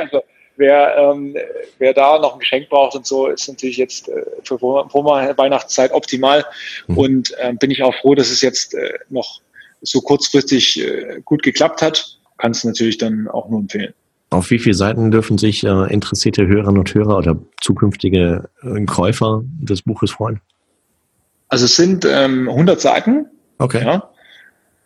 also, 0.00 0.22
wer, 0.56 0.96
ähm, 0.96 1.34
wer 1.78 1.92
da 1.92 2.20
noch 2.20 2.34
ein 2.34 2.38
Geschenk 2.38 2.68
braucht 2.68 2.94
und 2.94 3.04
so, 3.04 3.26
ist 3.26 3.48
natürlich 3.48 3.76
jetzt 3.76 4.08
äh, 4.08 4.22
für 4.44 4.60
vor, 4.60 4.88
vor 4.88 5.04
Weihnachtszeit 5.04 5.92
optimal. 5.92 6.44
Mhm. 6.86 6.98
Und 6.98 7.34
äh, 7.38 7.52
bin 7.52 7.72
ich 7.72 7.82
auch 7.82 7.94
froh, 7.96 8.14
dass 8.14 8.30
es 8.30 8.42
jetzt 8.42 8.74
äh, 8.74 8.92
noch 9.08 9.40
so 9.80 10.00
kurzfristig 10.00 10.80
äh, 10.80 11.20
gut 11.24 11.42
geklappt 11.42 11.82
hat. 11.82 12.18
Kann 12.38 12.52
es 12.52 12.62
natürlich 12.62 12.98
dann 12.98 13.26
auch 13.26 13.48
nur 13.48 13.58
empfehlen. 13.58 13.92
Auf 14.30 14.50
wie 14.50 14.58
viele 14.58 14.74
Seiten 14.74 15.10
dürfen 15.10 15.38
sich 15.38 15.64
äh, 15.64 15.92
interessierte 15.92 16.46
Hörerinnen 16.46 16.78
und 16.78 16.92
Hörer 16.92 17.16
oder 17.18 17.38
zukünftige 17.60 18.48
äh, 18.62 18.84
Käufer 18.84 19.42
des 19.60 19.82
Buches 19.82 20.10
freuen? 20.10 20.40
Also 21.48 21.66
es 21.66 21.76
sind 21.76 22.04
ähm, 22.04 22.48
100 22.48 22.80
Seiten. 22.80 23.26
Okay. 23.58 23.84
Ja. 23.84 24.10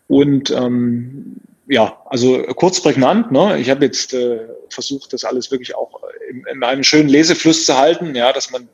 Und 0.07 0.51
ähm, 0.51 1.37
ja, 1.67 1.97
also 2.05 2.43
kurz 2.55 2.81
prägnant. 2.81 3.31
Ne? 3.31 3.57
Ich 3.59 3.69
habe 3.69 3.85
jetzt 3.85 4.13
äh, 4.13 4.41
versucht, 4.69 5.13
das 5.13 5.23
alles 5.23 5.49
wirklich 5.49 5.75
auch 5.75 6.01
in, 6.29 6.43
in, 6.51 6.63
einem 6.63 6.83
schönen 6.83 7.09
Lesefluss 7.09 7.65
zu 7.65 7.75
halten, 7.75 8.13
ja, 8.13 8.31
dass 8.33 8.51
man 8.51 8.67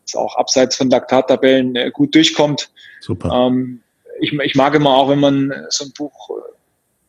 jetzt 0.00 0.16
auch 0.16 0.36
abseits 0.36 0.76
von 0.76 0.90
Laktattabellen 0.90 1.74
äh, 1.74 1.90
gut 1.90 2.14
durchkommt. 2.14 2.70
Super. 3.00 3.30
Ähm, 3.32 3.80
ich, 4.20 4.32
ich 4.32 4.54
mag 4.54 4.74
immer 4.74 4.90
auch, 4.90 5.08
wenn 5.08 5.20
man 5.20 5.52
so 5.70 5.86
ein 5.86 5.92
Buch 5.96 6.30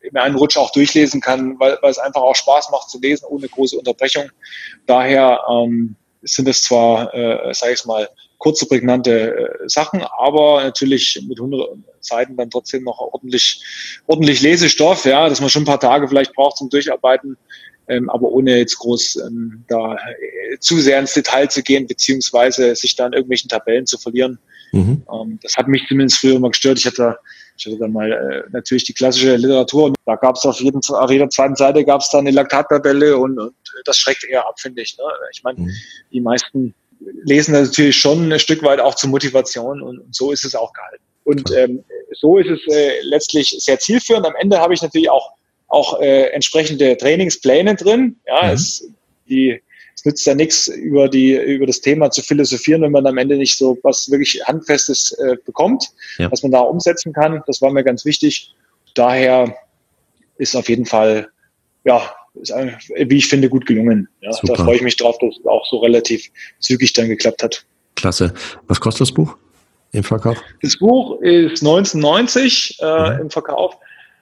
in 0.09 0.17
einem 0.17 0.35
Rutsch 0.35 0.57
auch 0.57 0.71
durchlesen 0.71 1.21
kann, 1.21 1.59
weil, 1.59 1.77
weil 1.81 1.91
es 1.91 1.97
einfach 1.97 2.21
auch 2.21 2.35
Spaß 2.35 2.69
macht 2.71 2.89
zu 2.89 2.99
lesen, 2.99 3.25
ohne 3.29 3.47
große 3.47 3.77
Unterbrechung. 3.77 4.29
Daher 4.85 5.41
ähm, 5.49 5.95
sind 6.21 6.47
es 6.47 6.63
zwar, 6.63 7.13
äh, 7.13 7.53
sage 7.53 7.73
ich 7.73 7.85
mal, 7.85 8.09
kurze, 8.37 8.67
prägnante 8.67 9.35
äh, 9.35 9.69
Sachen, 9.69 10.03
aber 10.17 10.63
natürlich 10.63 11.19
mit 11.27 11.39
100 11.39 11.69
Seiten 11.99 12.35
dann 12.37 12.49
trotzdem 12.49 12.83
noch 12.83 12.99
ordentlich, 12.99 13.63
ordentlich 14.07 14.41
Lesestoff, 14.41 15.05
ja, 15.05 15.27
dass 15.29 15.41
man 15.41 15.49
schon 15.49 15.63
ein 15.63 15.67
paar 15.67 15.79
Tage 15.79 16.07
vielleicht 16.07 16.33
braucht 16.33 16.57
zum 16.57 16.69
Durcharbeiten, 16.69 17.37
ähm, 17.87 18.09
aber 18.09 18.29
ohne 18.29 18.57
jetzt 18.57 18.77
groß 18.77 19.17
ähm, 19.27 19.63
da 19.67 19.95
äh, 19.95 20.59
zu 20.59 20.79
sehr 20.79 20.99
ins 20.99 21.13
Detail 21.13 21.49
zu 21.49 21.61
gehen, 21.61 21.87
beziehungsweise 21.87 22.75
sich 22.75 22.95
da 22.95 23.07
in 23.07 23.13
irgendwelchen 23.13 23.49
Tabellen 23.49 23.85
zu 23.85 23.97
verlieren. 23.97 24.39
Mhm. 24.71 25.03
Ähm, 25.11 25.39
das 25.41 25.55
hat 25.55 25.67
mich 25.67 25.87
zumindest 25.87 26.19
früher 26.19 26.35
immer 26.35 26.49
gestört. 26.49 26.79
Ich 26.79 26.85
hatte, 26.85 27.17
ich 27.57 27.65
hatte 27.65 27.77
dann 27.77 27.93
mal 27.93 28.11
äh, 28.11 28.43
natürlich 28.51 28.83
die 28.83 28.93
klassische 28.93 29.35
Literatur 29.35 29.85
und 29.85 29.95
da 30.05 30.15
gab 30.15 30.35
es 30.35 30.45
auf, 30.45 30.59
jeden, 30.59 30.81
auf 30.89 31.11
jeder 31.11 31.29
zweiten 31.29 31.55
Seite 31.55 31.85
gab 31.85 32.01
es 32.01 32.09
dann 32.09 32.21
eine 32.21 32.31
Laktattabelle 32.31 33.17
und, 33.17 33.39
und 33.39 33.55
das 33.85 33.97
schreckt 33.97 34.23
eher 34.25 34.45
ab, 34.47 34.59
finde 34.59 34.81
ich. 34.81 34.97
Ne? 34.97 35.03
Ich 35.31 35.43
meine, 35.43 35.59
mhm. 35.59 35.71
die 36.11 36.21
meisten 36.21 36.73
lesen 37.23 37.53
das 37.53 37.69
natürlich 37.69 37.97
schon 37.97 38.31
ein 38.31 38.39
Stück 38.39 38.63
weit 38.63 38.79
auch 38.79 38.95
zur 38.95 39.09
Motivation 39.09 39.81
und, 39.81 39.99
und 39.99 40.15
so 40.15 40.31
ist 40.31 40.45
es 40.45 40.55
auch 40.55 40.73
gehalten. 40.73 41.03
Und 41.23 41.51
ähm, 41.51 41.83
so 42.13 42.37
ist 42.37 42.49
es 42.49 42.73
äh, 42.73 43.01
letztlich 43.01 43.55
sehr 43.59 43.79
zielführend. 43.79 44.25
Am 44.25 44.35
Ende 44.39 44.59
habe 44.59 44.73
ich 44.73 44.81
natürlich 44.81 45.09
auch, 45.09 45.31
auch 45.67 45.99
äh, 45.99 46.27
entsprechende 46.29 46.95
Trainingspläne 46.97 47.75
drin. 47.75 48.17
Ja, 48.27 48.43
mhm. 48.43 48.53
es, 48.53 48.87
die, 49.27 49.61
nützt 50.05 50.25
ja 50.25 50.35
nichts, 50.35 50.67
über, 50.67 51.09
die, 51.09 51.33
über 51.35 51.65
das 51.65 51.81
Thema 51.81 52.11
zu 52.11 52.21
philosophieren, 52.21 52.81
wenn 52.81 52.91
man 52.91 53.07
am 53.07 53.17
Ende 53.17 53.37
nicht 53.37 53.57
so 53.57 53.77
was 53.83 54.09
wirklich 54.09 54.41
Handfestes 54.45 55.11
äh, 55.13 55.35
bekommt, 55.45 55.89
ja. 56.17 56.31
was 56.31 56.43
man 56.43 56.51
da 56.51 56.59
umsetzen 56.59 57.13
kann. 57.13 57.43
Das 57.47 57.61
war 57.61 57.71
mir 57.71 57.83
ganz 57.83 58.05
wichtig. 58.05 58.53
Daher 58.93 59.55
ist 60.37 60.55
auf 60.55 60.69
jeden 60.69 60.85
Fall 60.85 61.27
ja, 61.85 62.11
ist, 62.33 62.51
wie 62.51 63.17
ich 63.17 63.27
finde, 63.27 63.49
gut 63.49 63.65
gelungen. 63.65 64.09
Ja, 64.21 64.31
da 64.43 64.55
freue 64.55 64.75
ich 64.75 64.81
mich 64.81 64.97
drauf, 64.97 65.17
dass 65.19 65.37
es 65.37 65.45
auch 65.45 65.65
so 65.67 65.77
relativ 65.77 66.29
zügig 66.59 66.91
dann 66.93 67.07
geklappt 67.07 67.43
hat. 67.43 67.65
Klasse. 67.95 68.33
Was 68.67 68.79
kostet 68.79 69.01
das 69.01 69.11
Buch 69.13 69.37
im 69.91 70.03
Verkauf? 70.03 70.37
Das 70.61 70.77
Buch 70.77 71.21
ist 71.21 71.61
1990 71.61 72.79
äh, 72.81 72.85
mhm. 72.85 73.21
im 73.21 73.29
Verkauf. 73.29 73.77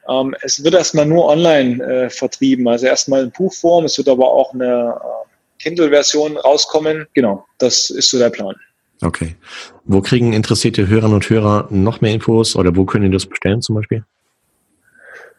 Ähm, 0.08 0.36
es 0.42 0.64
wird 0.64 0.76
erstmal 0.76 1.06
nur 1.06 1.26
online 1.26 1.84
äh, 1.84 2.10
vertrieben, 2.10 2.68
also 2.68 2.86
erstmal 2.86 3.24
in 3.24 3.32
Buchform. 3.32 3.86
Es 3.86 3.98
wird 3.98 4.10
aber 4.10 4.28
auch 4.28 4.54
eine 4.54 5.00
äh, 5.00 5.33
Kindle-Version 5.64 6.38
rauskommen. 6.38 7.08
Genau, 7.14 7.46
das 7.58 7.90
ist 7.90 8.12
so 8.12 8.20
der 8.20 8.30
Plan. 8.30 8.56
Okay. 9.02 9.36
Wo 9.86 10.02
kriegen 10.02 10.34
interessierte 10.34 10.88
Hörerinnen 10.88 11.16
und 11.16 11.30
Hörer 11.30 11.68
noch 11.70 12.02
mehr 12.02 12.14
Infos 12.14 12.56
oder 12.56 12.76
wo 12.76 12.86
können 12.86 13.06
die 13.06 13.12
das 13.12 13.26
bestellen 13.26 13.62
zum 13.62 13.76
Beispiel? 13.76 14.04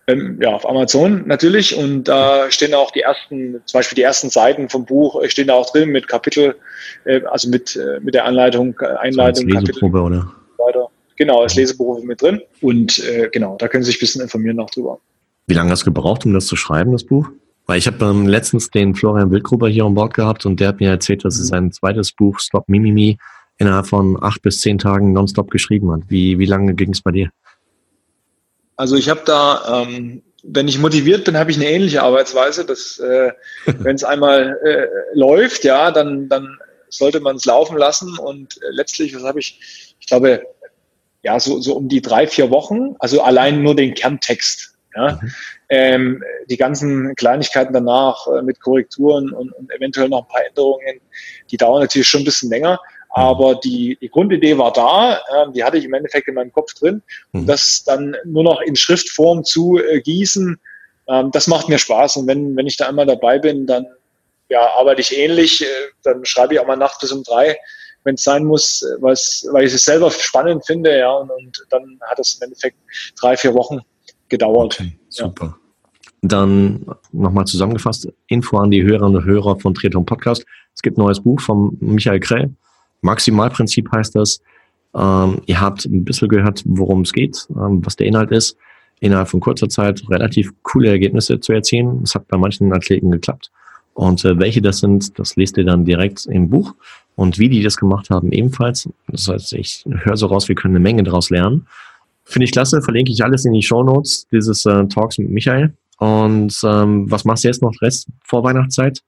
Ähm, 0.07 0.39
ja, 0.41 0.51
auf 0.51 0.69
Amazon 0.69 1.27
natürlich. 1.27 1.77
Und 1.77 2.05
da 2.05 2.51
stehen 2.51 2.75
auch 2.75 2.91
die 2.91 3.01
ersten, 3.01 3.63
zum 3.65 3.79
Beispiel 3.79 3.97
die 3.97 4.03
ersten 4.03 4.29
Seiten 4.29 4.69
vom 4.69 4.85
Buch 4.85 5.23
äh, 5.23 5.31
stehen 5.31 5.49
da 5.49 5.55
auch 5.55 5.71
drin 5.71 5.91
mit 5.91 6.09
Kapitel, 6.09 6.57
äh, 7.05 7.23
also 7.25 7.49
mit, 7.49 7.77
äh, 7.77 8.01
mit 8.01 8.15
der 8.15 8.27
Anleitung, 8.27 8.77
äh, 8.81 8.87
Einleitung, 8.99 9.49
so 9.51 9.59
Leseprobe, 9.59 10.03
oder? 10.03 10.33
Weiter. 10.59 10.89
Genau, 11.17 11.43
als 11.43 11.55
Leseprobe 11.55 12.05
mit 12.05 12.21
drin. 12.21 12.43
Und 12.61 12.99
äh, 13.05 13.31
genau, 13.33 13.57
da 13.57 13.69
können 13.69 13.83
Sie 13.83 13.93
sich 13.93 13.99
ein 13.99 14.01
bisschen 14.01 14.23
informieren 14.23 14.57
noch 14.57 14.71
drüber. 14.71 14.99
Wie 15.47 15.55
lange 15.55 15.71
hast 15.71 15.83
du 15.83 15.87
gebraucht, 15.87 16.27
um 16.27 16.35
das 16.35 16.47
zu 16.47 16.57
schreiben, 16.57 16.93
das 16.93 17.05
Buch? 17.05 17.31
Weil 17.66 17.79
ich 17.79 17.87
habe 17.87 18.05
ähm, 18.05 18.27
letztens 18.27 18.70
den 18.70 18.94
Florian 18.94 19.31
Wildgruber 19.31 19.68
hier 19.68 19.85
an 19.85 19.94
Bord 19.94 20.14
gehabt 20.14 20.44
und 20.44 20.61
der 20.61 20.68
hat 20.68 20.81
mir 20.81 20.90
erzählt, 20.90 21.24
dass 21.24 21.38
er 21.38 21.44
sein 21.44 21.72
zweites 21.72 22.12
Buch 22.12 22.38
Stop 22.38 22.68
Mimimi 22.68 23.18
innerhalb 23.59 23.87
von 23.87 24.22
acht 24.22 24.42
bis 24.42 24.61
zehn 24.61 24.79
Tagen 24.79 25.12
nonstop 25.12 25.50
geschrieben 25.50 25.90
hat. 25.92 26.03
Wie, 26.09 26.38
wie 26.38 26.46
lange 26.46 26.74
ging 26.74 26.90
es 26.90 27.00
bei 27.00 27.12
dir? 27.12 27.31
Also 28.77 28.96
ich 28.96 29.09
habe 29.09 29.22
da, 29.24 29.83
ähm, 29.83 30.22
wenn 30.42 30.68
ich 30.68 30.79
motiviert 30.79 31.24
bin, 31.24 31.38
habe 31.38 31.50
ich 31.50 31.57
eine 31.57 31.70
ähnliche 31.70 32.03
Arbeitsweise. 32.03 32.64
Dass 32.64 32.98
äh, 32.98 33.33
wenn 33.66 33.96
es 33.96 34.05
einmal 34.05 34.59
äh, 34.64 35.18
läuft, 35.18 35.64
ja, 35.64 35.90
dann, 35.90 36.29
dann 36.29 36.59
sollte 36.88 37.20
man 37.20 37.37
es 37.37 37.44
laufen 37.44 37.79
lassen. 37.79 38.18
Und 38.18 38.57
äh, 38.62 38.70
letztlich, 38.70 39.14
was 39.14 39.22
habe 39.22 39.40
ich? 39.40 39.94
Ich 40.00 40.07
glaube, 40.07 40.42
ja, 41.22 41.40
so, 41.40 41.61
so 41.61 41.74
um 41.77 41.88
die 41.88 42.03
drei, 42.03 42.27
vier 42.27 42.50
Wochen, 42.50 42.96
also 42.98 43.22
allein 43.22 43.62
nur 43.62 43.74
den 43.74 43.94
Kerntext. 43.94 44.74
Ja. 44.94 45.18
Mhm. 45.22 45.33
Ähm, 45.70 46.22
die 46.50 46.57
ganzen 46.57 47.14
Kleinigkeiten 47.14 47.72
danach 47.72 48.27
äh, 48.27 48.42
mit 48.42 48.61
Korrekturen 48.61 49.33
und, 49.33 49.50
und 49.53 49.72
eventuell 49.72 50.09
noch 50.09 50.22
ein 50.22 50.29
paar 50.29 50.46
Änderungen, 50.46 51.00
die 51.50 51.57
dauern 51.57 51.83
natürlich 51.83 52.09
schon 52.09 52.20
ein 52.20 52.27
bisschen 52.27 52.50
länger. 52.50 52.79
Aber 53.16 53.55
die, 53.55 53.96
die 54.00 54.09
Grundidee 54.09 54.59
war 54.59 54.72
da, 54.72 55.14
äh, 55.16 55.53
die 55.53 55.62
hatte 55.62 55.79
ich 55.79 55.85
im 55.85 55.94
Endeffekt 55.94 56.29
in 56.29 56.35
meinem 56.35 56.53
Kopf 56.53 56.74
drin. 56.74 57.03
Und 57.33 57.42
mhm. 57.42 57.46
das 57.46 57.85
dann 57.85 58.16
nur 58.24 58.42
noch 58.42 58.61
in 58.61 58.77
Schriftform 58.77 59.44
zu 59.44 59.79
äh, 59.79 60.00
gießen, 60.00 60.61
ähm, 61.09 61.31
das 61.31 61.46
macht 61.46 61.68
mir 61.68 61.79
Spaß. 61.79 62.16
Und 62.16 62.27
wenn, 62.27 62.57
wenn 62.57 62.66
ich 62.66 62.77
da 62.77 62.88
einmal 62.88 63.07
dabei 63.07 63.38
bin, 63.38 63.66
dann 63.66 63.87
ja, 64.48 64.66
arbeite 64.77 65.00
ich 65.00 65.16
ähnlich. 65.16 65.62
Äh, 65.62 65.66
dann 66.03 66.24
schreibe 66.24 66.55
ich 66.55 66.61
auch 66.61 66.66
mal 66.66 66.77
nachts 66.77 66.98
bis 66.98 67.12
um 67.12 67.22
drei, 67.22 67.57
wenn 68.05 68.16
es 68.16 68.24
sein 68.24 68.44
muss, 68.44 68.85
was, 68.98 69.46
weil 69.50 69.64
ich 69.66 69.74
es 69.74 69.85
selber 69.85 70.11
spannend 70.11 70.66
finde. 70.66 70.98
Ja, 70.98 71.12
und, 71.12 71.31
und 71.31 71.64
dann 71.70 72.00
hat 72.09 72.18
es 72.18 72.35
im 72.35 72.44
Endeffekt 72.44 72.77
drei, 73.20 73.37
vier 73.37 73.55
Wochen 73.55 73.81
gedauert. 74.29 74.81
Okay, 74.81 74.98
super. 75.14 75.57
Dann 76.22 76.87
nochmal 77.12 77.46
zusammengefasst, 77.46 78.09
Info 78.29 78.57
an 78.59 78.70
die 78.70 78.83
Hörerinnen 78.83 79.16
und 79.16 79.24
Hörer 79.24 79.59
von 79.61 79.74
Triathlon 79.74 80.07
Podcast. 80.07 80.46
Es 80.74 80.83
gibt 80.83 80.96
ein 80.96 81.03
neues 81.03 81.20
Buch 81.20 81.40
von 81.40 81.77
Michael 81.81 82.20
Krell, 82.20 82.55
Maximalprinzip 83.05 83.92
heißt 83.92 84.16
das. 84.16 84.40
Ähm, 84.94 85.40
ihr 85.46 85.61
habt 85.61 85.85
ein 85.85 86.05
bisschen 86.05 86.29
gehört, 86.29 86.62
worum 86.64 87.03
es 87.03 87.12
geht, 87.12 87.46
ähm, 87.50 87.85
was 87.85 87.96
der 87.96 88.07
Inhalt 88.07 88.33
ist. 88.33 88.57
Innerhalb 89.00 89.29
von 89.29 89.40
kurzer 89.40 89.68
Zeit 89.68 90.03
relativ 90.09 90.53
coole 90.62 90.88
Ergebnisse 90.88 91.38
zu 91.38 91.53
erzielen. 91.53 92.00
Es 92.03 92.14
hat 92.14 92.27
bei 92.29 92.38
manchen 92.38 92.72
Athleten 92.72 93.11
geklappt. 93.11 93.50
Und 93.92 94.24
äh, 94.24 94.38
welche 94.38 94.62
das 94.62 94.79
sind, 94.79 95.18
das 95.18 95.37
lest 95.37 95.59
ihr 95.59 95.64
dann 95.64 95.85
direkt 95.85 96.27
im 96.27 96.48
Buch. 96.48 96.74
Und 97.14 97.38
wie 97.38 97.48
die 97.48 97.62
das 97.62 97.77
gemacht 97.77 98.11
haben, 98.11 98.33
ebenfalls. 98.33 98.88
Das 99.09 99.29
heißt, 99.29 99.53
ich 99.53 99.85
höre 99.87 100.16
so 100.16 100.27
raus, 100.27 100.48
wir 100.48 100.55
können 100.55 100.74
eine 100.74 100.83
Menge 100.83 101.03
daraus 101.03 101.31
lernen. 101.31 101.66
Finde 102.25 102.45
ich 102.45 102.53
klasse, 102.53 102.81
verlinke 102.83 103.13
ich 103.13 103.23
alles 103.23 103.45
in 103.45 103.53
die 103.53 103.63
Show 103.63 103.83
Notes 103.83 104.27
dieses 104.33 104.65
äh, 104.67 104.87
Talks 104.87 105.19
mit 105.19 105.31
Michael. 105.31 105.75
Und 105.99 106.59
ähm, 106.65 107.11
was 107.11 107.25
machst 107.25 107.45
du 107.45 107.49
jetzt 107.49 107.63
noch 107.63 107.73
Rest 107.81 108.09
vor 108.25 108.43
Weihnachtszeit? 108.43 109.01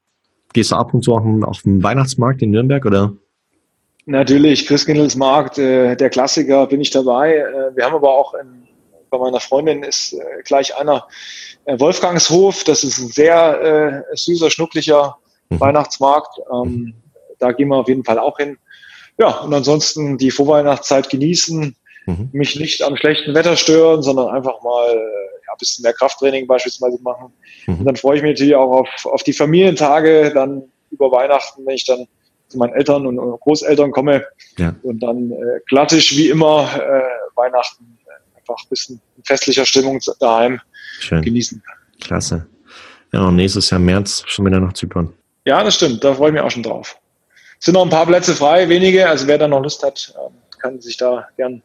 Gehst 0.52 0.70
du 0.70 0.76
ab 0.76 0.94
und 0.94 1.02
zu 1.02 1.14
auch 1.14 1.24
auf 1.42 1.62
den 1.62 1.82
Weihnachtsmarkt 1.82 2.42
in 2.42 2.50
Nürnberg 2.50 2.84
oder? 2.84 3.12
Natürlich, 4.06 4.66
Christkindlesmarkt, 4.66 5.58
äh, 5.58 5.96
der 5.96 6.10
Klassiker, 6.10 6.66
bin 6.66 6.80
ich 6.80 6.90
dabei. 6.90 7.36
Äh, 7.36 7.76
wir 7.76 7.84
haben 7.84 7.94
aber 7.94 8.10
auch 8.10 8.34
in, 8.34 8.68
bei 9.10 9.18
meiner 9.18 9.40
Freundin 9.40 9.82
ist 9.82 10.12
äh, 10.12 10.42
gleich 10.44 10.76
einer 10.76 11.06
äh, 11.64 11.78
Wolfgangshof. 11.80 12.62
Das 12.64 12.84
ist 12.84 12.98
ein 12.98 13.08
sehr 13.08 14.04
äh, 14.12 14.16
süßer, 14.16 14.50
schnucklicher 14.50 15.16
mhm. 15.48 15.60
Weihnachtsmarkt. 15.60 16.38
Ähm, 16.52 16.94
da 17.38 17.52
gehen 17.52 17.68
wir 17.68 17.76
auf 17.76 17.88
jeden 17.88 18.04
Fall 18.04 18.18
auch 18.18 18.38
hin. 18.38 18.58
Ja, 19.18 19.40
und 19.40 19.52
ansonsten 19.52 20.18
die 20.18 20.30
Vorweihnachtszeit 20.30 21.08
genießen, 21.08 21.74
mhm. 22.06 22.30
mich 22.32 22.58
nicht 22.58 22.82
am 22.82 22.96
schlechten 22.96 23.34
Wetter 23.34 23.56
stören, 23.56 24.02
sondern 24.02 24.28
einfach 24.28 24.62
mal 24.62 24.90
äh, 24.90 24.94
ja, 24.94 25.52
ein 25.52 25.58
bisschen 25.58 25.82
mehr 25.82 25.92
Krafttraining 25.92 26.46
beispielsweise 26.46 26.98
machen. 27.02 27.32
Mhm. 27.66 27.80
Und 27.80 27.84
dann 27.84 27.96
freue 27.96 28.16
ich 28.16 28.22
mich 28.22 28.32
natürlich 28.32 28.56
auch 28.56 28.80
auf, 28.80 29.06
auf 29.06 29.22
die 29.22 29.32
Familientage, 29.32 30.32
dann 30.34 30.64
über 30.90 31.10
Weihnachten, 31.12 31.66
wenn 31.66 31.74
ich 31.74 31.84
dann 31.84 32.06
zu 32.48 32.58
meinen 32.58 32.74
Eltern 32.74 33.06
und 33.06 33.16
Großeltern 33.40 33.90
komme 33.90 34.24
ja. 34.56 34.74
und 34.82 35.00
dann 35.00 35.32
äh, 35.32 35.60
klassisch 35.68 36.16
wie 36.16 36.28
immer 36.28 36.68
äh, 36.74 37.36
Weihnachten 37.36 37.96
einfach 38.48 38.62
ein 38.62 38.68
bisschen 38.68 39.00
in 39.16 39.24
festlicher 39.24 39.66
Stimmung 39.66 40.00
daheim 40.20 40.60
Schön. 41.00 41.22
genießen. 41.22 41.62
Klasse. 42.00 42.46
Ja, 43.12 43.24
und 43.26 43.36
nächstes 43.36 43.70
Jahr 43.70 43.80
März 43.80 44.24
schon 44.26 44.46
wieder 44.46 44.60
nach 44.60 44.72
Zypern. 44.72 45.12
Ja, 45.44 45.62
das 45.62 45.76
stimmt. 45.76 46.02
Da 46.02 46.14
freue 46.14 46.28
ich 46.28 46.34
mich 46.34 46.42
auch 46.42 46.50
schon 46.50 46.62
drauf. 46.62 46.98
Es 47.58 47.66
sind 47.66 47.74
noch 47.74 47.82
ein 47.82 47.90
paar 47.90 48.06
Plätze 48.06 48.34
frei, 48.34 48.68
wenige. 48.68 49.08
Also 49.08 49.26
wer 49.26 49.38
da 49.38 49.48
noch 49.48 49.62
Lust 49.62 49.82
hat, 49.82 50.14
ähm, 50.16 50.34
kann 50.58 50.80
sich 50.80 50.96
da 50.96 51.28
gern 51.36 51.62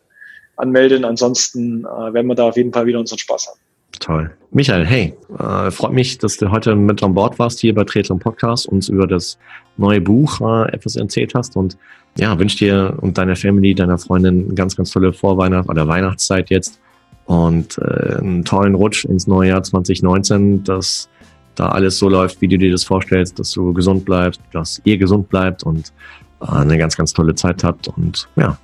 anmelden. 0.62 1.06
Ansonsten 1.06 1.84
äh, 1.84 2.14
werden 2.14 2.28
wir 2.28 2.36
da 2.36 2.50
auf 2.50 2.58
jeden 2.58 2.72
Fall 2.72 2.86
wieder 2.86 3.00
unseren 3.00 3.20
Spaß 3.20 3.48
haben. 3.48 3.60
Toll. 4.00 4.32
Michael, 4.52 4.86
hey, 4.86 5.14
äh, 5.38 5.72
freut 5.72 5.92
mich, 5.92 6.18
dass 6.18 6.38
du 6.38 6.50
heute 6.50 6.76
mit 6.76 7.04
an 7.04 7.14
Bord 7.14 7.38
warst 7.40 7.60
hier 7.60 7.76
bei 7.76 7.84
Triathlon 7.84 8.20
Podcast, 8.20 8.66
uns 8.68 8.90
über 8.90 9.06
das 9.06 9.38
neue 9.78 10.02
Buch 10.02 10.42
äh, 10.42 10.74
etwas 10.74 10.96
erzählt 10.96 11.34
hast 11.36 11.56
und 11.56 11.78
ja, 12.18 12.38
wünsche 12.38 12.58
dir 12.58 12.98
und 13.02 13.18
deiner 13.18 13.36
Family, 13.36 13.74
deiner 13.76 13.98
Freundin 13.98 14.54
ganz, 14.56 14.76
ganz 14.76 14.92
tolle 14.92 15.14
Vorweihnacht- 15.14 15.70
oder 15.70 15.88
Weihnachtszeit 15.88 16.50
jetzt 16.50 16.80
und 17.26 17.78
äh, 17.78 18.18
einen 18.18 18.44
tollen 18.44 18.76
Rutsch 18.76 19.06
ins 19.06 19.28
neue 19.28 19.50
Jahr 19.50 19.64
2019, 19.64 20.64
dass 20.64 21.10
da 21.56 21.70
alles 21.70 21.98
so 21.98 22.10
läuft, 22.10 22.42
wie 22.42 22.48
du 22.48 22.58
dir 22.58 22.72
das 22.72 22.84
vorstellst, 22.84 23.40
dass 23.40 23.52
du 23.52 23.74
gesund 23.74 24.06
bleibst, 24.06 24.42
dass 24.52 24.82
ihr 24.84 24.98
gesund 24.98 25.30
bleibt 25.30 25.64
und 25.64 25.94
äh, 26.42 26.46
eine 26.46 26.78
ganz, 26.78 26.98
ganz 26.98 27.14
tolle 27.14 27.36
Zeit 27.36 27.64
habt 27.64 27.88
und 27.88 28.28
ja, 28.36 28.58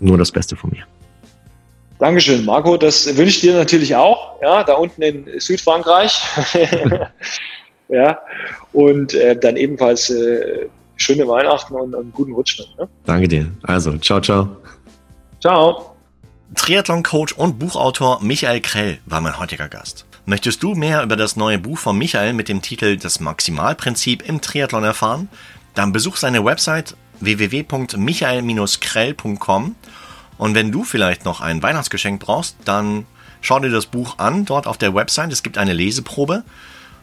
nur 0.00 0.16
das 0.18 0.30
Beste 0.30 0.56
von 0.56 0.70
mir. 0.70 0.84
Dankeschön, 1.98 2.44
Marco. 2.44 2.76
Das 2.76 3.06
wünsche 3.06 3.36
ich 3.36 3.40
dir 3.40 3.54
natürlich 3.54 3.94
auch. 3.94 4.40
Ja, 4.42 4.64
da 4.64 4.74
unten 4.74 5.02
in 5.02 5.26
Südfrankreich. 5.38 6.20
ja, 7.88 8.18
und 8.72 9.14
äh, 9.14 9.38
dann 9.38 9.56
ebenfalls 9.56 10.10
äh, 10.10 10.66
schöne 10.96 11.28
Weihnachten 11.28 11.74
und, 11.74 11.94
einen 11.94 12.12
guten 12.12 12.32
Rutsch. 12.32 12.60
Ne? 12.78 12.88
Danke 13.04 13.28
dir. 13.28 13.46
Also, 13.62 13.96
ciao, 13.98 14.20
ciao. 14.20 14.48
Ciao. 15.40 15.94
Triathlon-Coach 16.54 17.34
und 17.34 17.58
Buchautor 17.58 18.22
Michael 18.22 18.60
Krell 18.60 18.98
war 19.06 19.20
mein 19.20 19.38
heutiger 19.38 19.68
Gast. 19.68 20.06
Möchtest 20.26 20.62
du 20.62 20.74
mehr 20.74 21.02
über 21.02 21.16
das 21.16 21.36
neue 21.36 21.58
Buch 21.58 21.76
von 21.78 21.98
Michael 21.98 22.32
mit 22.32 22.48
dem 22.48 22.62
Titel 22.62 22.96
Das 22.96 23.20
Maximalprinzip 23.20 24.26
im 24.26 24.40
Triathlon 24.40 24.84
erfahren? 24.84 25.28
Dann 25.74 25.92
besuch 25.92 26.16
seine 26.16 26.42
Website 26.44 26.96
www.michael-krell.com 27.20 29.74
und 30.38 30.54
wenn 30.54 30.72
du 30.72 30.84
vielleicht 30.84 31.24
noch 31.24 31.40
ein 31.40 31.62
Weihnachtsgeschenk 31.62 32.20
brauchst, 32.20 32.56
dann 32.64 33.06
schau 33.40 33.58
dir 33.58 33.70
das 33.70 33.86
Buch 33.86 34.18
an 34.18 34.44
dort 34.44 34.66
auf 34.66 34.78
der 34.78 34.94
Website. 34.94 35.32
Es 35.32 35.42
gibt 35.42 35.58
eine 35.58 35.72
Leseprobe 35.72 36.44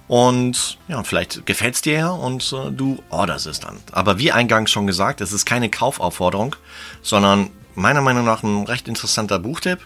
und 0.07 0.77
ja, 0.87 1.01
vielleicht 1.03 1.45
gefällt 1.45 1.75
es 1.75 1.81
dir 1.81 1.93
ja 1.93 2.09
und 2.09 2.51
äh, 2.51 2.71
du 2.71 3.01
orderst 3.09 3.47
es 3.47 3.59
dann. 3.59 3.79
Aber 3.91 4.19
wie 4.19 4.31
eingangs 4.31 4.69
schon 4.69 4.87
gesagt, 4.87 5.21
es 5.21 5.31
ist 5.31 5.45
keine 5.45 5.69
Kaufaufforderung, 5.69 6.55
sondern 7.01 7.49
meiner 7.75 8.01
Meinung 8.01 8.25
nach 8.25 8.43
ein 8.43 8.65
recht 8.65 8.87
interessanter 8.87 9.39
Buchtipp. 9.39 9.79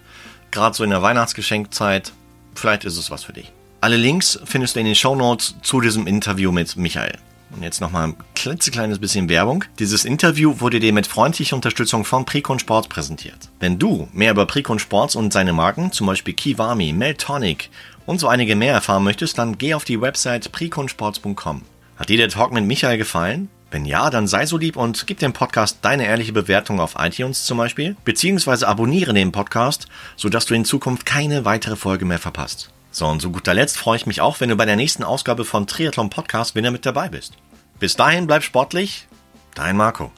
Gerade 0.50 0.76
so 0.76 0.84
in 0.84 0.90
der 0.90 1.02
Weihnachtsgeschenkzeit. 1.02 2.12
Vielleicht 2.56 2.86
ist 2.86 2.98
es 2.98 3.12
was 3.12 3.24
für 3.24 3.34
dich. 3.34 3.52
Alle 3.82 3.98
Links 3.98 4.40
findest 4.46 4.76
du 4.76 4.80
in 4.80 4.88
den 4.88 4.96
Show 4.96 5.16
Notes 5.16 5.56
zu 5.62 5.80
diesem 5.82 6.08
Interview 6.08 6.52
mit 6.52 6.76
Michael. 6.76 7.20
Und 7.56 7.64
jetzt 7.64 7.80
nochmal 7.80 8.10
ein 8.10 8.16
klitzekleines 8.36 9.00
bisschen 9.00 9.30
Werbung. 9.30 9.64
Dieses 9.80 10.04
Interview 10.04 10.60
wurde 10.60 10.82
dir 10.82 10.92
mit 10.92 11.08
freundlicher 11.08 11.56
Unterstützung 11.56 12.04
von 12.04 12.26
Precon 12.26 12.60
Sports 12.60 12.90
präsentiert. 12.90 13.50
Wenn 13.62 13.80
du 13.80 14.10
mehr 14.12 14.32
über 14.32 14.46
Precon 14.46 14.78
Sports 14.78 15.16
und 15.16 15.32
seine 15.32 15.54
Marken, 15.54 15.94
zum 15.94 16.08
Beispiel 16.08 16.34
Kiwami, 16.34 16.92
Meltonic 16.92 17.70
und 18.06 18.20
so 18.20 18.28
einige 18.28 18.58
mehr 18.58 18.74
erfahren 18.74 19.06
möchtest, 19.06 19.38
dann 19.38 19.58
geh 19.58 19.74
auf 19.74 19.86
die 19.86 20.02
Website 20.02 20.52
preconsports.com. 20.52 21.62
Hat 21.96 22.10
dir 22.10 22.18
der 22.18 22.30
Talk 22.30 22.52
mit 22.52 22.66
Michael 22.66 22.98
gefallen? 22.98 23.48
Wenn 23.72 23.86
ja, 23.86 24.10
dann 24.10 24.28
sei 24.28 24.46
so 24.46 24.58
lieb 24.58 24.76
und 24.76 25.08
gib 25.08 25.20
dem 25.20 25.34
Podcast 25.34 25.80
deine 25.82 26.06
ehrliche 26.06 26.34
Bewertung 26.34 26.80
auf 26.82 26.96
iTunes 27.00 27.46
zum 27.46 27.58
Beispiel, 27.58 27.96
beziehungsweise 28.04 28.68
abonniere 28.68 29.14
den 29.14 29.32
Podcast, 29.32 29.88
sodass 30.18 30.46
du 30.46 30.54
in 30.54 30.66
Zukunft 30.66 31.06
keine 31.06 31.46
weitere 31.46 31.78
Folge 31.78 32.06
mehr 32.06 32.20
verpasst. 32.20 32.70
So, 32.92 33.08
und 33.08 33.22
zu 33.22 33.30
guter 33.30 33.54
Letzt 33.54 33.78
freue 33.78 33.98
ich 33.98 34.06
mich 34.06 34.22
auch, 34.22 34.40
wenn 34.40 34.48
du 34.48 34.56
bei 34.56 34.66
der 34.66 34.78
nächsten 34.78 35.04
Ausgabe 35.04 35.44
von 35.44 35.68
Triathlon 35.68 36.10
Podcast 36.10 36.56
wieder 36.56 36.72
mit 36.72 36.86
dabei 36.86 37.10
bist. 37.10 37.34
Bis 37.80 37.96
dahin 37.96 38.28
bleib 38.28 38.44
sportlich, 38.44 39.08
dein 39.54 39.76
Marco. 39.76 40.12